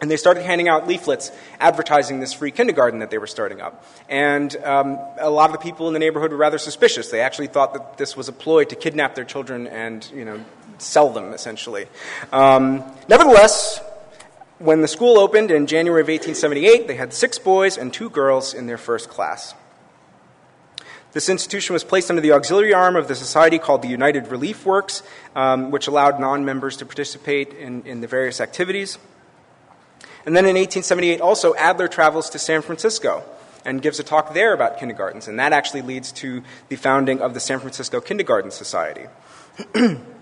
And 0.00 0.10
they 0.10 0.16
started 0.16 0.42
handing 0.42 0.68
out 0.68 0.88
leaflets 0.88 1.30
advertising 1.60 2.18
this 2.18 2.32
free 2.32 2.50
kindergarten 2.50 3.00
that 3.00 3.10
they 3.10 3.18
were 3.18 3.26
starting 3.26 3.60
up. 3.60 3.86
And 4.08 4.56
um, 4.64 4.98
a 5.18 5.30
lot 5.30 5.50
of 5.50 5.52
the 5.52 5.62
people 5.62 5.86
in 5.86 5.92
the 5.92 5.98
neighborhood 5.98 6.32
were 6.32 6.38
rather 6.38 6.58
suspicious. 6.58 7.10
They 7.10 7.20
actually 7.20 7.46
thought 7.48 7.74
that 7.74 7.98
this 7.98 8.16
was 8.16 8.26
a 8.28 8.32
ploy 8.32 8.64
to 8.64 8.74
kidnap 8.74 9.14
their 9.14 9.24
children 9.24 9.66
and, 9.66 10.10
you 10.14 10.24
know, 10.24 10.42
sell 10.82 11.10
them, 11.10 11.32
essentially. 11.32 11.86
Um, 12.32 12.84
nevertheless, 13.08 13.80
when 14.58 14.80
the 14.80 14.88
school 14.88 15.18
opened 15.18 15.50
in 15.50 15.66
January 15.66 16.02
of 16.02 16.08
1878, 16.08 16.86
they 16.86 16.94
had 16.94 17.12
six 17.12 17.38
boys 17.38 17.76
and 17.76 17.92
two 17.92 18.10
girls 18.10 18.54
in 18.54 18.66
their 18.66 18.78
first 18.78 19.08
class. 19.08 19.54
This 21.12 21.28
institution 21.28 21.74
was 21.74 21.84
placed 21.84 22.10
under 22.10 22.22
the 22.22 22.32
auxiliary 22.32 22.72
arm 22.72 22.96
of 22.96 23.06
the 23.06 23.14
society 23.14 23.58
called 23.58 23.82
the 23.82 23.88
United 23.88 24.28
Relief 24.28 24.64
Works, 24.64 25.02
um, 25.36 25.70
which 25.70 25.86
allowed 25.86 26.18
non 26.18 26.44
members 26.44 26.76
to 26.78 26.86
participate 26.86 27.52
in, 27.52 27.82
in 27.82 28.00
the 28.00 28.06
various 28.06 28.40
activities. 28.40 28.98
And 30.24 30.36
then 30.36 30.44
in 30.44 30.54
1878, 30.54 31.20
also, 31.20 31.54
Adler 31.56 31.88
travels 31.88 32.30
to 32.30 32.38
San 32.38 32.62
Francisco 32.62 33.24
and 33.64 33.82
gives 33.82 33.98
a 33.98 34.04
talk 34.04 34.32
there 34.32 34.54
about 34.54 34.78
kindergartens, 34.78 35.28
and 35.28 35.38
that 35.38 35.52
actually 35.52 35.82
leads 35.82 36.12
to 36.12 36.42
the 36.68 36.76
founding 36.76 37.20
of 37.20 37.34
the 37.34 37.40
San 37.40 37.58
Francisco 37.58 38.00
Kindergarten 38.00 38.50
Society. 38.50 39.06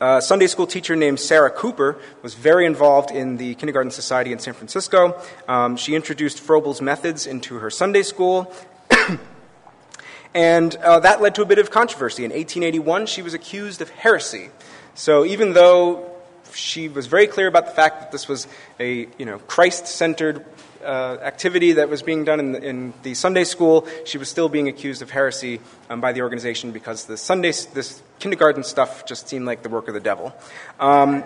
A 0.00 0.20
Sunday 0.20 0.48
school 0.48 0.66
teacher 0.66 0.96
named 0.96 1.20
Sarah 1.20 1.50
Cooper 1.50 1.96
was 2.20 2.34
very 2.34 2.66
involved 2.66 3.12
in 3.12 3.36
the 3.36 3.54
Kindergarten 3.54 3.92
Society 3.92 4.32
in 4.32 4.40
San 4.40 4.52
Francisco. 4.52 5.22
Um, 5.46 5.76
she 5.76 5.94
introduced 5.94 6.40
Froebel's 6.40 6.82
methods 6.82 7.28
into 7.28 7.58
her 7.58 7.70
Sunday 7.70 8.02
school. 8.02 8.52
and 10.34 10.74
uh, 10.76 10.98
that 10.98 11.22
led 11.22 11.36
to 11.36 11.42
a 11.42 11.46
bit 11.46 11.60
of 11.60 11.70
controversy. 11.70 12.24
In 12.24 12.32
1881, 12.32 13.06
she 13.06 13.22
was 13.22 13.34
accused 13.34 13.80
of 13.80 13.88
heresy. 13.90 14.50
So 14.96 15.24
even 15.24 15.52
though 15.52 16.10
she 16.52 16.88
was 16.88 17.06
very 17.06 17.28
clear 17.28 17.46
about 17.46 17.66
the 17.66 17.72
fact 17.72 18.00
that 18.00 18.10
this 18.10 18.26
was 18.26 18.48
a 18.80 19.06
you 19.16 19.26
know, 19.26 19.38
Christ 19.38 19.86
centered 19.86 20.44
uh, 20.84 21.18
activity 21.22 21.72
that 21.72 21.88
was 21.88 22.02
being 22.02 22.24
done 22.24 22.40
in 22.40 22.52
the, 22.52 22.62
in 22.62 22.92
the, 23.02 23.14
Sunday 23.14 23.44
school, 23.44 23.86
she 24.04 24.18
was 24.18 24.28
still 24.28 24.48
being 24.48 24.68
accused 24.68 25.02
of 25.02 25.10
heresy 25.10 25.60
um, 25.90 26.00
by 26.00 26.12
the 26.12 26.22
organization 26.22 26.72
because 26.72 27.06
the 27.06 27.16
Sunday, 27.16 27.52
this 27.72 28.02
kindergarten 28.18 28.62
stuff 28.62 29.06
just 29.06 29.28
seemed 29.28 29.46
like 29.46 29.62
the 29.62 29.68
work 29.68 29.88
of 29.88 29.94
the 29.94 30.00
devil. 30.00 30.34
Um, 30.78 31.24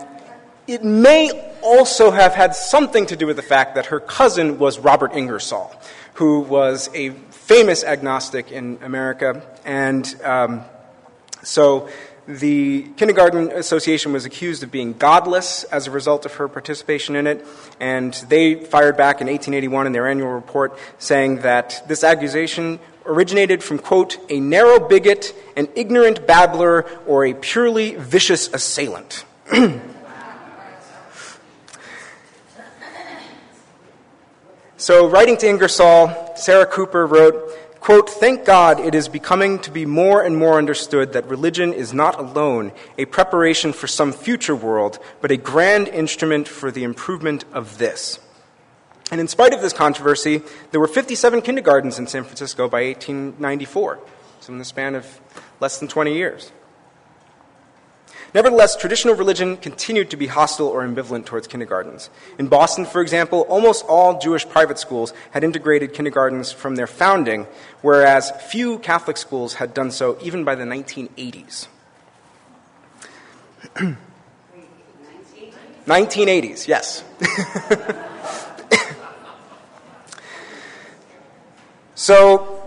it 0.66 0.84
may 0.84 1.30
also 1.62 2.10
have 2.10 2.34
had 2.34 2.54
something 2.54 3.06
to 3.06 3.16
do 3.16 3.26
with 3.26 3.36
the 3.36 3.42
fact 3.42 3.74
that 3.74 3.86
her 3.86 4.00
cousin 4.00 4.58
was 4.58 4.78
Robert 4.78 5.14
Ingersoll, 5.14 5.74
who 6.14 6.40
was 6.40 6.90
a 6.94 7.10
famous 7.30 7.84
agnostic 7.84 8.52
in 8.52 8.78
America. 8.82 9.42
And 9.64 10.14
um, 10.22 10.62
so 11.42 11.88
the 12.28 12.82
Kindergarten 12.99 13.50
Association 13.52 14.12
was 14.12 14.26
accused 14.26 14.62
of 14.62 14.70
being 14.70 14.92
godless 14.92 15.64
as 15.64 15.87
a 15.87 15.90
result 15.90 16.26
of 16.26 16.35
her 16.35 16.47
participation 16.47 17.16
in 17.16 17.26
it, 17.26 17.44
and 17.80 18.12
they 18.28 18.54
fired 18.54 18.99
back 18.99 19.23
in 19.23 19.28
1881 19.28 19.87
in 19.87 19.92
their 19.92 20.06
annual 20.06 20.28
report 20.28 20.78
saying 20.99 21.38
that 21.38 21.82
this 21.88 22.04
accusation 22.04 22.78
originated 23.06 23.64
from, 23.64 23.78
quote, 23.78 24.18
a 24.28 24.40
narrow 24.40 24.78
bigot, 24.78 25.35
an 25.56 25.68
ignorant 25.75 26.26
babbler, 26.26 26.85
or 27.06 27.25
a 27.25 27.32
purely 27.32 27.94
vicious 27.94 28.52
assailant. 28.52 29.25
So, 34.80 35.08
writing 35.08 35.37
to 35.38 35.49
Ingersoll, 35.49 36.37
Sarah 36.37 36.64
Cooper 36.64 37.04
wrote, 37.04 37.67
quote, 37.88 38.11
Thank 38.11 38.45
God 38.45 38.80
it 38.80 38.95
is 38.95 39.09
becoming 39.09 39.59
to 39.61 39.71
be 39.71 39.87
more 39.87 40.23
and 40.23 40.37
more 40.37 40.59
understood 40.59 41.14
that 41.14 41.26
religion 41.26 41.73
is 41.73 41.95
not 41.95 42.18
alone 42.18 42.71
a 42.99 43.07
preparation 43.07 43.73
for 43.73 43.87
some 43.87 44.12
future 44.12 44.54
world, 44.54 44.99
but 45.23 45.30
a 45.30 45.38
grand 45.38 45.88
instrument 45.88 46.47
for 46.47 46.71
the 46.71 46.85
improvement 46.85 47.47
of 47.50 47.78
this. 47.78 48.21
And 49.11 49.23
in 49.23 49.26
spite 49.26 49.54
of 49.54 49.62
this 49.62 49.73
controversy, 49.73 50.42
there 50.71 50.80
were 50.80 50.87
57 50.87 51.40
kindergartens 51.40 51.99
in 51.99 52.07
San 52.07 52.25
Francisco 52.25 52.68
by 52.68 52.83
1894, 52.83 54.00
so 54.40 54.52
in 54.52 54.59
the 54.59 54.66
span 54.66 54.95
of 54.95 55.18
less 55.59 55.78
than 55.78 55.88
20 55.88 56.12
years. 56.12 56.52
Nevertheless, 58.35 58.76
traditional 58.76 59.14
religion 59.14 59.56
continued 59.56 60.11
to 60.11 60.16
be 60.16 60.26
hostile 60.26 60.66
or 60.66 60.82
ambivalent 60.82 61.25
towards 61.25 61.47
kindergartens. 61.47 62.11
In 62.38 62.49
Boston, 62.49 62.85
for 62.85 63.00
example, 63.00 63.47
almost 63.49 63.87
all 63.87 64.18
Jewish 64.18 64.47
private 64.47 64.78
schools 64.78 65.14
had 65.30 65.44
integrated 65.44 65.94
kindergartens 65.94 66.52
from 66.52 66.76
their 66.76 66.87
founding, 66.87 67.47
whereas 67.80 68.30
few 68.50 68.78
Catholic 68.80 69.16
schools 69.16 69.54
had 69.54 69.73
done 69.73 69.90
so 69.90 70.18
even 70.20 70.44
by 70.44 70.54
the 70.54 70.64
1980s. 70.64 71.68
1980s, 75.87 76.68
yes. 76.75 77.02
so, 81.94 82.57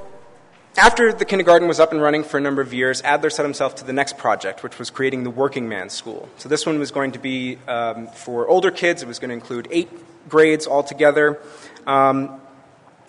after 0.81 1.13
the 1.13 1.25
kindergarten 1.25 1.67
was 1.67 1.79
up 1.79 1.91
and 1.91 2.01
running 2.01 2.23
for 2.23 2.39
a 2.39 2.41
number 2.41 2.59
of 2.59 2.73
years, 2.73 3.03
Adler 3.03 3.29
set 3.29 3.45
himself 3.45 3.75
to 3.75 3.85
the 3.85 3.93
next 3.93 4.17
project, 4.17 4.63
which 4.63 4.79
was 4.79 4.89
creating 4.89 5.23
the 5.23 5.29
working 5.29 5.69
man's 5.69 5.93
school. 5.93 6.27
So 6.37 6.49
this 6.49 6.65
one 6.65 6.79
was 6.79 6.89
going 6.89 7.11
to 7.11 7.19
be 7.19 7.59
um, 7.67 8.07
for 8.07 8.47
older 8.47 8.71
kids. 8.71 9.03
It 9.03 9.07
was 9.07 9.19
going 9.19 9.29
to 9.29 9.35
include 9.35 9.67
eight 9.69 9.89
grades 10.27 10.65
altogether. 10.65 11.39
Um, 11.85 12.41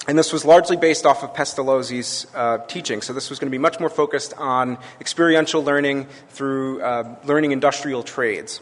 and 0.07 0.19
this 0.19 0.35
was 0.35 0.45
largely 0.45 0.76
based 0.76 1.07
off 1.07 1.23
of 1.23 1.33
Pestalozzi's 1.33 2.26
uh, 2.35 2.59
teaching. 2.67 3.00
So 3.00 3.14
this 3.14 3.31
was 3.31 3.38
going 3.38 3.50
to 3.50 3.55
be 3.55 3.59
much 3.59 3.81
more 3.81 3.88
focused 3.88 4.35
on 4.37 4.76
experiential 5.00 5.64
learning 5.64 6.09
through 6.29 6.83
uh, 6.83 7.17
learning 7.25 7.52
industrial 7.52 8.02
trades. 8.02 8.61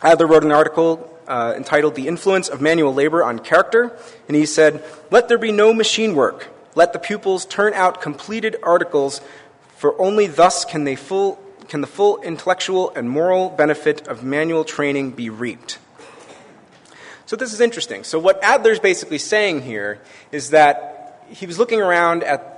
Adler 0.00 0.26
wrote 0.26 0.44
an 0.44 0.52
article 0.52 1.14
uh, 1.28 1.52
entitled 1.58 1.94
The 1.94 2.08
Influence 2.08 2.48
of 2.48 2.62
Manual 2.62 2.94
Labor 2.94 3.22
on 3.22 3.38
Character, 3.38 3.94
and 4.28 4.36
he 4.36 4.46
said, 4.46 4.82
Let 5.10 5.28
there 5.28 5.36
be 5.36 5.52
no 5.52 5.74
machine 5.74 6.14
work 6.14 6.53
let 6.74 6.92
the 6.92 6.98
pupils 6.98 7.44
turn 7.44 7.74
out 7.74 8.00
completed 8.00 8.56
articles, 8.62 9.20
for 9.76 10.00
only 10.00 10.26
thus 10.26 10.64
can, 10.64 10.84
they 10.84 10.96
full, 10.96 11.38
can 11.68 11.80
the 11.80 11.86
full 11.86 12.20
intellectual 12.22 12.90
and 12.94 13.10
moral 13.10 13.50
benefit 13.50 14.06
of 14.08 14.22
manual 14.24 14.64
training 14.64 15.12
be 15.12 15.30
reaped. 15.30 15.78
So, 17.26 17.36
this 17.36 17.52
is 17.52 17.60
interesting. 17.60 18.04
So, 18.04 18.18
what 18.18 18.42
Adler's 18.42 18.80
basically 18.80 19.18
saying 19.18 19.62
here 19.62 20.00
is 20.30 20.50
that 20.50 21.24
he 21.30 21.46
was 21.46 21.58
looking 21.58 21.80
around 21.80 22.22
at 22.22 22.50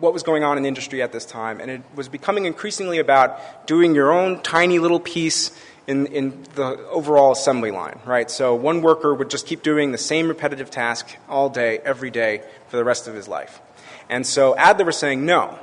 what 0.00 0.12
was 0.12 0.22
going 0.22 0.44
on 0.44 0.58
in 0.58 0.66
industry 0.66 1.00
at 1.00 1.12
this 1.12 1.24
time, 1.24 1.60
and 1.60 1.70
it 1.70 1.82
was 1.94 2.08
becoming 2.08 2.44
increasingly 2.44 2.98
about 2.98 3.66
doing 3.66 3.94
your 3.94 4.12
own 4.12 4.42
tiny 4.42 4.78
little 4.78 5.00
piece 5.00 5.50
in, 5.86 6.06
in 6.06 6.42
the 6.54 6.78
overall 6.88 7.32
assembly 7.32 7.70
line, 7.70 7.98
right? 8.06 8.30
So 8.30 8.54
one 8.54 8.80
worker 8.80 9.14
would 9.14 9.30
just 9.30 9.46
keep 9.46 9.62
doing 9.62 9.92
the 9.92 9.98
same 9.98 10.28
repetitive 10.28 10.70
task 10.70 11.16
all 11.28 11.50
day, 11.50 11.78
every 11.84 12.10
day, 12.10 12.42
for 12.68 12.76
the 12.76 12.84
rest 12.84 13.06
of 13.06 13.14
his 13.14 13.28
life. 13.28 13.60
And 14.08 14.26
so 14.26 14.56
Adler 14.56 14.86
was 14.86 14.96
saying, 14.96 15.24
no, 15.24 15.58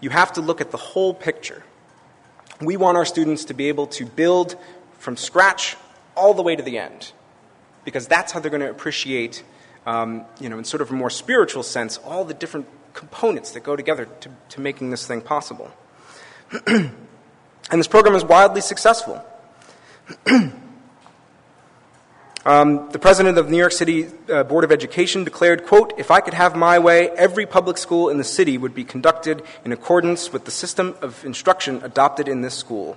you 0.00 0.10
have 0.10 0.32
to 0.34 0.40
look 0.40 0.60
at 0.60 0.70
the 0.70 0.76
whole 0.76 1.14
picture. 1.14 1.62
We 2.60 2.76
want 2.76 2.96
our 2.96 3.04
students 3.04 3.44
to 3.46 3.54
be 3.54 3.68
able 3.68 3.86
to 3.88 4.06
build 4.06 4.56
from 4.98 5.16
scratch 5.16 5.76
all 6.16 6.34
the 6.34 6.42
way 6.42 6.56
to 6.56 6.62
the 6.62 6.78
end, 6.78 7.12
because 7.84 8.06
that's 8.06 8.32
how 8.32 8.40
they're 8.40 8.50
going 8.50 8.62
to 8.62 8.70
appreciate, 8.70 9.44
um, 9.84 10.24
you 10.40 10.48
know, 10.48 10.58
in 10.58 10.64
sort 10.64 10.80
of 10.80 10.90
a 10.90 10.94
more 10.94 11.10
spiritual 11.10 11.62
sense, 11.62 11.98
all 11.98 12.24
the 12.24 12.34
different 12.34 12.66
components 12.94 13.52
that 13.52 13.60
go 13.60 13.76
together 13.76 14.06
to, 14.20 14.30
to 14.48 14.60
making 14.60 14.90
this 14.90 15.06
thing 15.06 15.20
possible. 15.20 15.70
and 16.66 16.90
this 17.70 17.86
program 17.86 18.14
is 18.14 18.24
wildly 18.24 18.62
successful. 18.62 19.22
um, 22.44 22.88
the 22.90 22.98
president 23.00 23.38
of 23.38 23.50
New 23.50 23.58
York 23.58 23.72
City 23.72 24.06
uh, 24.30 24.44
Board 24.44 24.62
of 24.62 24.70
Education 24.70 25.24
declared, 25.24 25.66
quote, 25.66 25.94
if 25.98 26.12
I 26.12 26.20
could 26.20 26.34
have 26.34 26.54
my 26.54 26.78
way, 26.78 27.10
every 27.10 27.44
public 27.44 27.76
school 27.76 28.08
in 28.08 28.18
the 28.18 28.24
city 28.24 28.56
would 28.56 28.74
be 28.74 28.84
conducted 28.84 29.42
in 29.64 29.72
accordance 29.72 30.32
with 30.32 30.44
the 30.44 30.52
system 30.52 30.94
of 31.02 31.24
instruction 31.24 31.82
adopted 31.82 32.28
in 32.28 32.42
this 32.42 32.54
school. 32.54 32.96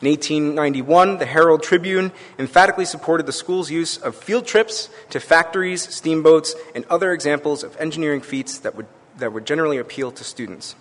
In 0.00 0.08
1891, 0.08 1.18
the 1.18 1.26
Herald 1.26 1.62
Tribune 1.62 2.12
emphatically 2.38 2.84
supported 2.84 3.26
the 3.26 3.32
school's 3.32 3.70
use 3.70 3.96
of 3.96 4.14
field 4.14 4.46
trips 4.46 4.90
to 5.10 5.18
factories, 5.18 5.82
steamboats, 5.92 6.54
and 6.74 6.84
other 6.90 7.12
examples 7.12 7.64
of 7.64 7.76
engineering 7.78 8.20
feats 8.20 8.58
that 8.58 8.76
would, 8.76 8.86
that 9.18 9.32
would 9.32 9.46
generally 9.46 9.78
appeal 9.78 10.12
to 10.12 10.22
students. 10.22 10.76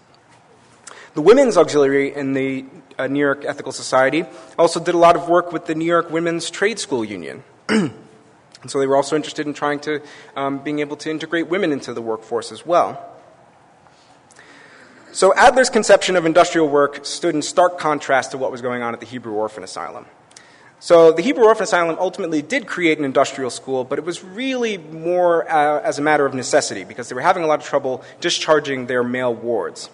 The 1.14 1.22
Women's 1.22 1.58
Auxiliary 1.58 2.12
in 2.12 2.34
the 2.34 2.66
uh, 2.98 3.06
New 3.06 3.20
York 3.20 3.46
Ethical 3.46 3.72
Society 3.72 4.26
also 4.58 4.80
did 4.80 4.96
a 4.96 4.98
lot 4.98 5.16
of 5.16 5.30
work 5.30 5.52
with 5.52 5.68
the 5.68 5.76
New 5.76 5.86
York 5.86 6.10
Women's 6.10 6.50
Trade 6.50 6.80
School 6.80 7.06
Union. 7.06 7.44
and 7.70 7.94
so 8.66 8.80
they 8.80 8.88
were 8.88 8.96
also 8.96 9.16
interested 9.16 9.46
in 9.46 9.54
trying 9.54 9.80
to 9.82 10.02
um, 10.36 10.64
being 10.64 10.80
able 10.80 10.98
to 10.98 11.12
integrate 11.12 11.50
women 11.50 11.72
into 11.72 11.94
the 11.94 12.02
workforce 12.02 12.52
as 12.52 12.66
well. 12.66 13.12
So 15.12 15.36
Adler's 15.36 15.70
conception 15.70 16.16
of 16.16 16.26
industrial 16.26 16.68
work 16.68 17.06
stood 17.06 17.36
in 17.36 17.44
stark 17.44 17.78
contrast 17.78 18.32
to 18.32 18.40
what 18.40 18.52
was 18.52 18.64
going 18.64 18.82
on 18.82 18.96
at 18.96 19.00
the 19.00 19.06
Hebrew 19.06 19.34
Orphan 19.34 19.64
Asylum. 19.64 20.08
So 20.80 21.12
the 21.12 21.22
Hebrew 21.22 21.46
Orphan 21.46 21.66
Asylum 21.66 21.96
ultimately 22.00 22.42
did 22.42 22.66
create 22.66 22.98
an 22.98 23.06
industrial 23.06 23.52
school, 23.52 23.84
but 23.84 24.00
it 24.00 24.04
was 24.04 24.24
really 24.24 24.80
more 24.80 25.48
uh, 25.48 25.80
as 25.82 26.00
a 26.00 26.02
matter 26.02 26.26
of 26.26 26.34
necessity 26.34 26.84
because 26.84 27.08
they 27.08 27.14
were 27.14 27.22
having 27.22 27.44
a 27.44 27.48
lot 27.48 27.60
of 27.60 27.66
trouble 27.68 28.04
discharging 28.20 28.88
their 28.88 29.04
male 29.04 29.34
wards. 29.34 29.92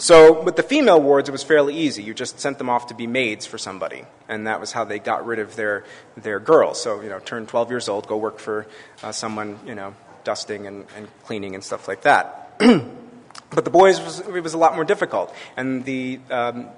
So 0.00 0.40
with 0.42 0.56
the 0.56 0.62
female 0.62 0.98
wards, 0.98 1.28
it 1.28 1.32
was 1.32 1.42
fairly 1.42 1.76
easy. 1.76 2.02
You 2.02 2.14
just 2.14 2.40
sent 2.40 2.56
them 2.56 2.70
off 2.70 2.86
to 2.86 2.94
be 2.94 3.06
maids 3.06 3.44
for 3.44 3.58
somebody, 3.58 4.04
and 4.30 4.46
that 4.46 4.58
was 4.58 4.72
how 4.72 4.84
they 4.84 4.98
got 4.98 5.26
rid 5.26 5.38
of 5.38 5.56
their 5.56 5.84
their 6.16 6.40
girls. 6.40 6.82
So 6.82 7.02
you 7.02 7.10
know, 7.10 7.18
turn 7.18 7.46
12 7.46 7.68
years 7.68 7.86
old, 7.86 8.06
go 8.06 8.16
work 8.16 8.38
for 8.38 8.66
uh, 9.02 9.12
someone, 9.12 9.58
you 9.66 9.74
know, 9.74 9.94
dusting 10.24 10.66
and, 10.66 10.86
and 10.96 11.06
cleaning 11.24 11.54
and 11.54 11.62
stuff 11.62 11.86
like 11.86 12.00
that. 12.02 12.50
but 12.58 13.64
the 13.66 13.70
boys 13.70 14.00
was, 14.00 14.20
it 14.20 14.42
was 14.42 14.54
a 14.54 14.58
lot 14.58 14.74
more 14.74 14.84
difficult, 14.84 15.34
and 15.58 15.84
the 15.84 16.18
um, 16.30 16.68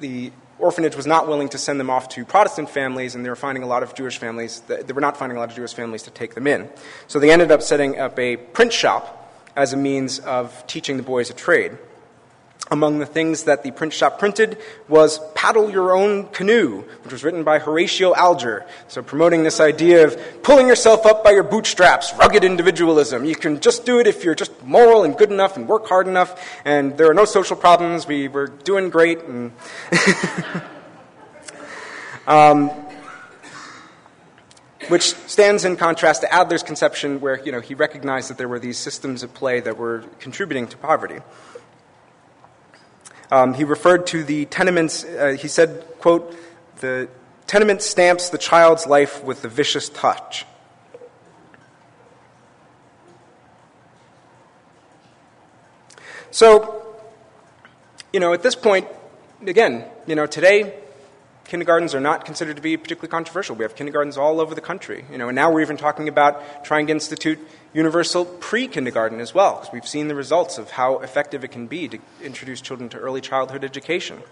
the 0.00 0.30
orphanage 0.58 0.94
was 0.94 1.06
not 1.06 1.26
willing 1.26 1.48
to 1.48 1.58
send 1.58 1.80
them 1.80 1.88
off 1.88 2.10
to 2.10 2.26
Protestant 2.26 2.68
families, 2.68 3.14
and 3.14 3.24
they 3.24 3.30
were 3.30 3.34
finding 3.34 3.62
a 3.62 3.66
lot 3.66 3.82
of 3.82 3.94
Jewish 3.94 4.18
families. 4.18 4.60
That, 4.66 4.86
they 4.86 4.92
were 4.92 5.00
not 5.00 5.16
finding 5.16 5.38
a 5.38 5.40
lot 5.40 5.48
of 5.48 5.56
Jewish 5.56 5.72
families 5.72 6.02
to 6.02 6.10
take 6.10 6.34
them 6.34 6.46
in. 6.46 6.68
So 7.06 7.18
they 7.18 7.30
ended 7.30 7.50
up 7.50 7.62
setting 7.62 7.98
up 7.98 8.18
a 8.18 8.36
print 8.36 8.74
shop 8.74 9.18
as 9.56 9.72
a 9.72 9.78
means 9.78 10.18
of 10.18 10.66
teaching 10.66 10.98
the 10.98 11.02
boys 11.02 11.30
a 11.30 11.34
trade. 11.34 11.78
Among 12.70 13.00
the 13.00 13.06
things 13.06 13.44
that 13.44 13.64
the 13.64 13.70
print 13.70 13.92
shop 13.92 14.18
printed 14.18 14.56
was 14.88 15.20
Paddle 15.34 15.70
Your 15.70 15.94
Own 15.94 16.28
Canoe, 16.28 16.82
which 17.02 17.12
was 17.12 17.24
written 17.24 17.44
by 17.44 17.58
Horatio 17.58 18.14
Alger. 18.14 18.64
So, 18.88 19.02
promoting 19.02 19.42
this 19.42 19.60
idea 19.60 20.06
of 20.06 20.42
pulling 20.42 20.68
yourself 20.68 21.04
up 21.04 21.24
by 21.24 21.32
your 21.32 21.42
bootstraps, 21.42 22.14
rugged 22.14 22.44
individualism. 22.44 23.24
You 23.24 23.34
can 23.34 23.60
just 23.60 23.84
do 23.84 23.98
it 23.98 24.06
if 24.06 24.24
you're 24.24 24.34
just 24.34 24.64
moral 24.64 25.04
and 25.04 25.18
good 25.18 25.30
enough 25.30 25.56
and 25.56 25.68
work 25.68 25.86
hard 25.86 26.06
enough, 26.06 26.40
and 26.64 26.96
there 26.96 27.10
are 27.10 27.14
no 27.14 27.24
social 27.24 27.56
problems. 27.56 28.06
We 28.06 28.28
were 28.28 28.46
doing 28.46 28.90
great. 28.90 29.22
And 29.24 29.52
um, 32.26 32.70
which 34.88 35.14
stands 35.26 35.64
in 35.64 35.76
contrast 35.76 36.22
to 36.22 36.32
Adler's 36.32 36.62
conception, 36.62 37.20
where 37.20 37.40
you 37.42 37.52
know, 37.52 37.60
he 37.60 37.74
recognized 37.74 38.30
that 38.30 38.38
there 38.38 38.48
were 38.48 38.58
these 38.58 38.78
systems 38.78 39.22
at 39.22 39.34
play 39.34 39.60
that 39.60 39.76
were 39.76 40.04
contributing 40.18 40.66
to 40.68 40.76
poverty. 40.76 41.20
Um, 43.32 43.54
he 43.54 43.64
referred 43.64 44.06
to 44.08 44.22
the 44.22 44.44
tenements, 44.44 45.04
uh, 45.04 45.38
he 45.40 45.48
said, 45.48 45.86
quote, 46.00 46.36
the 46.80 47.08
tenement 47.46 47.80
stamps 47.80 48.28
the 48.28 48.36
child's 48.36 48.86
life 48.86 49.24
with 49.24 49.40
the 49.40 49.48
vicious 49.48 49.88
touch. 49.88 50.44
So, 56.30 56.84
you 58.12 58.20
know, 58.20 58.34
at 58.34 58.42
this 58.42 58.54
point, 58.54 58.86
again, 59.46 59.86
you 60.06 60.14
know, 60.14 60.26
today 60.26 60.81
kindergartens 61.44 61.94
are 61.94 62.00
not 62.00 62.24
considered 62.24 62.56
to 62.56 62.62
be 62.62 62.76
particularly 62.76 63.10
controversial. 63.10 63.56
We 63.56 63.64
have 63.64 63.74
kindergartens 63.74 64.16
all 64.16 64.40
over 64.40 64.54
the 64.54 64.60
country. 64.60 65.04
You 65.10 65.18
know, 65.18 65.28
and 65.28 65.36
now 65.36 65.50
we're 65.50 65.62
even 65.62 65.76
talking 65.76 66.08
about 66.08 66.64
trying 66.64 66.86
to 66.86 66.92
institute 66.92 67.38
universal 67.74 68.24
pre-kindergarten 68.24 69.20
as 69.20 69.34
well, 69.34 69.56
because 69.56 69.72
we've 69.72 69.86
seen 69.86 70.08
the 70.08 70.14
results 70.14 70.58
of 70.58 70.70
how 70.70 70.98
effective 71.00 71.44
it 71.44 71.48
can 71.48 71.66
be 71.66 71.88
to 71.88 71.98
introduce 72.22 72.60
children 72.60 72.88
to 72.90 72.98
early 72.98 73.20
childhood 73.20 73.64
education. 73.64 74.22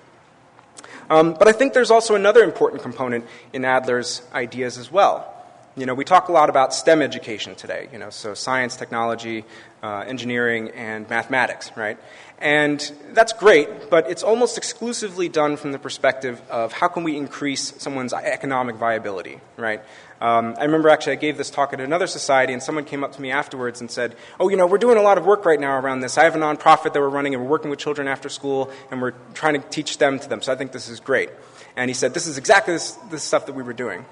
Um, 1.09 1.35
but 1.35 1.49
I 1.49 1.53
think 1.53 1.73
there's 1.73 1.90
also 1.90 2.14
another 2.14 2.42
important 2.42 2.83
component 2.83 3.25
in 3.53 3.64
Adler's 3.64 4.23
ideas 4.33 4.79
as 4.79 4.92
well. 4.92 5.30
You 5.77 5.87
know, 5.87 5.95
we 5.95 6.05
talk 6.05 6.29
a 6.29 6.33
lot 6.33 6.51
about 6.51 6.75
STEM 6.75 7.01
education 7.01 7.55
today, 7.55 7.89
you 7.93 7.99
know, 7.99 8.11
so 8.11 8.35
science, 8.35 8.75
technology, 8.75 9.45
uh, 9.85 10.05
engineering, 10.05 10.71
and 10.71 11.09
mathematics, 11.09 11.71
right? 11.77 11.97
And 12.41 12.81
that's 13.13 13.33
great, 13.33 13.89
but 13.89 14.11
it's 14.11 14.25
almost 14.25 14.59
exclusively 14.59 15.29
done 15.29 15.57
from 15.57 15.71
the 15.71 15.79
perspective 15.79 16.43
of 16.51 16.73
how 16.73 16.89
can 16.89 17.05
we 17.05 17.17
increase 17.17 17.73
someone's 17.81 18.13
economic 18.13 18.77
viability, 18.77 19.41
right? 19.57 19.81
Um, 20.21 20.57
I 20.59 20.65
remember 20.65 20.89
actually 20.89 21.13
I 21.13 21.17
gave 21.17 21.39
this 21.39 21.51
talk 21.51 21.73
at 21.73 21.81
another 21.81 22.09
society, 22.09 22.53
and 22.53 22.61
someone 22.61 22.85
came 22.85 23.05
up 23.05 23.13
to 23.13 23.23
me 23.23 23.31
afterwards 23.31 23.81
and 23.81 23.89
said, 23.89 24.17
Oh, 24.41 24.49
you 24.49 24.57
know, 24.57 24.67
we're 24.67 24.79
doing 24.79 24.99
a 24.99 25.03
lot 25.03 25.19
of 25.19 25.25
work 25.25 25.45
right 25.45 25.61
now 25.61 25.79
around 25.79 26.01
this. 26.01 26.19
I 26.19 26.25
have 26.25 26.35
a 26.35 26.39
nonprofit 26.39 26.95
that 26.95 27.01
we're 27.01 27.09
running, 27.09 27.35
and 27.35 27.45
we're 27.45 27.51
working 27.51 27.71
with 27.71 27.79
children 27.79 28.09
after 28.09 28.29
school, 28.29 28.73
and 28.91 29.01
we're 29.01 29.15
trying 29.35 29.55
to 29.55 29.69
teach 29.69 29.99
them 29.99 30.19
to 30.19 30.29
them. 30.29 30.43
So 30.43 30.53
I 30.53 30.57
think 30.57 30.73
this 30.73 30.89
is 30.89 30.99
great. 30.99 31.31
And 31.77 31.89
he 31.89 31.95
said, 31.95 32.13
This 32.13 32.27
is 32.27 32.39
exactly 32.39 32.75
this, 32.75 32.93
this 33.11 33.23
stuff 33.23 33.47
that 33.47 33.55
we 33.55 33.63
were 33.63 33.73
doing. 33.73 34.05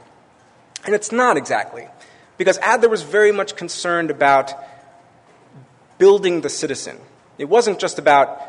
And 0.88 0.94
it's 0.94 1.12
not 1.12 1.36
exactly. 1.36 1.86
Because 2.38 2.56
Adler 2.62 2.88
was 2.88 3.02
very 3.02 3.30
much 3.30 3.56
concerned 3.56 4.10
about 4.10 4.54
building 5.98 6.40
the 6.40 6.48
citizen. 6.48 6.96
It 7.36 7.44
wasn't 7.44 7.78
just 7.78 7.98
about 7.98 8.40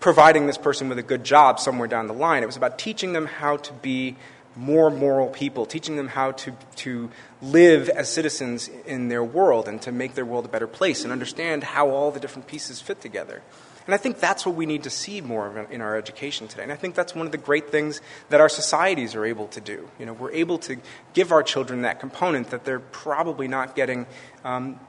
providing 0.00 0.46
this 0.46 0.56
person 0.56 0.88
with 0.88 0.98
a 0.98 1.02
good 1.02 1.22
job 1.22 1.60
somewhere 1.60 1.86
down 1.86 2.06
the 2.06 2.14
line, 2.14 2.42
it 2.42 2.46
was 2.46 2.56
about 2.56 2.78
teaching 2.78 3.12
them 3.12 3.26
how 3.26 3.58
to 3.58 3.74
be 3.74 4.16
more 4.56 4.88
moral 4.88 5.28
people, 5.28 5.66
teaching 5.66 5.96
them 5.96 6.08
how 6.08 6.32
to, 6.32 6.56
to 6.76 7.10
live 7.42 7.90
as 7.90 8.10
citizens 8.10 8.70
in 8.86 9.08
their 9.08 9.22
world 9.22 9.68
and 9.68 9.82
to 9.82 9.92
make 9.92 10.14
their 10.14 10.24
world 10.24 10.46
a 10.46 10.48
better 10.48 10.66
place 10.66 11.04
and 11.04 11.12
understand 11.12 11.62
how 11.62 11.90
all 11.90 12.10
the 12.10 12.20
different 12.20 12.46
pieces 12.48 12.80
fit 12.80 13.02
together. 13.02 13.42
And 13.86 13.94
I 13.94 13.98
think 13.98 14.18
that's 14.18 14.44
what 14.44 14.56
we 14.56 14.66
need 14.66 14.82
to 14.82 14.90
see 14.90 15.20
more 15.20 15.46
of 15.46 15.70
in 15.70 15.80
our 15.80 15.96
education 15.96 16.48
today. 16.48 16.64
And 16.64 16.72
I 16.72 16.76
think 16.76 16.96
that's 16.96 17.14
one 17.14 17.24
of 17.24 17.32
the 17.32 17.38
great 17.38 17.70
things 17.70 18.00
that 18.30 18.40
our 18.40 18.48
societies 18.48 19.14
are 19.14 19.24
able 19.24 19.46
to 19.48 19.60
do. 19.60 19.88
You 19.98 20.06
know, 20.06 20.12
we're 20.12 20.32
able 20.32 20.58
to 20.60 20.76
give 21.14 21.30
our 21.30 21.42
children 21.42 21.82
that 21.82 22.00
component 22.00 22.50
that 22.50 22.64
they're 22.64 22.80
probably 22.80 23.46
not 23.46 23.76
getting 23.76 24.06
um, 24.44 24.80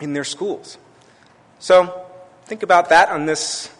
in 0.00 0.14
their 0.14 0.24
schools. 0.24 0.78
So 1.58 2.06
think 2.46 2.62
about 2.62 2.88
that 2.88 3.10
on 3.10 3.26
this 3.26 3.70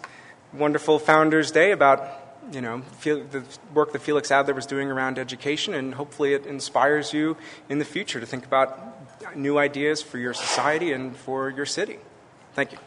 wonderful 0.52 0.98
Founders 0.98 1.50
Day 1.50 1.72
about 1.72 2.16
you 2.52 2.60
know 2.60 2.82
the 3.02 3.44
work 3.74 3.92
that 3.92 4.02
Felix 4.02 4.30
Adler 4.30 4.54
was 4.54 4.66
doing 4.66 4.90
around 4.90 5.18
education, 5.18 5.74
and 5.74 5.94
hopefully 5.94 6.34
it 6.34 6.46
inspires 6.46 7.12
you 7.12 7.36
in 7.68 7.78
the 7.78 7.84
future 7.84 8.20
to 8.20 8.26
think 8.26 8.44
about 8.44 9.36
new 9.36 9.58
ideas 9.58 10.02
for 10.02 10.18
your 10.18 10.34
society 10.34 10.92
and 10.92 11.16
for 11.16 11.50
your 11.50 11.66
city. 11.66 11.98
Thank 12.54 12.72
you. 12.72 12.78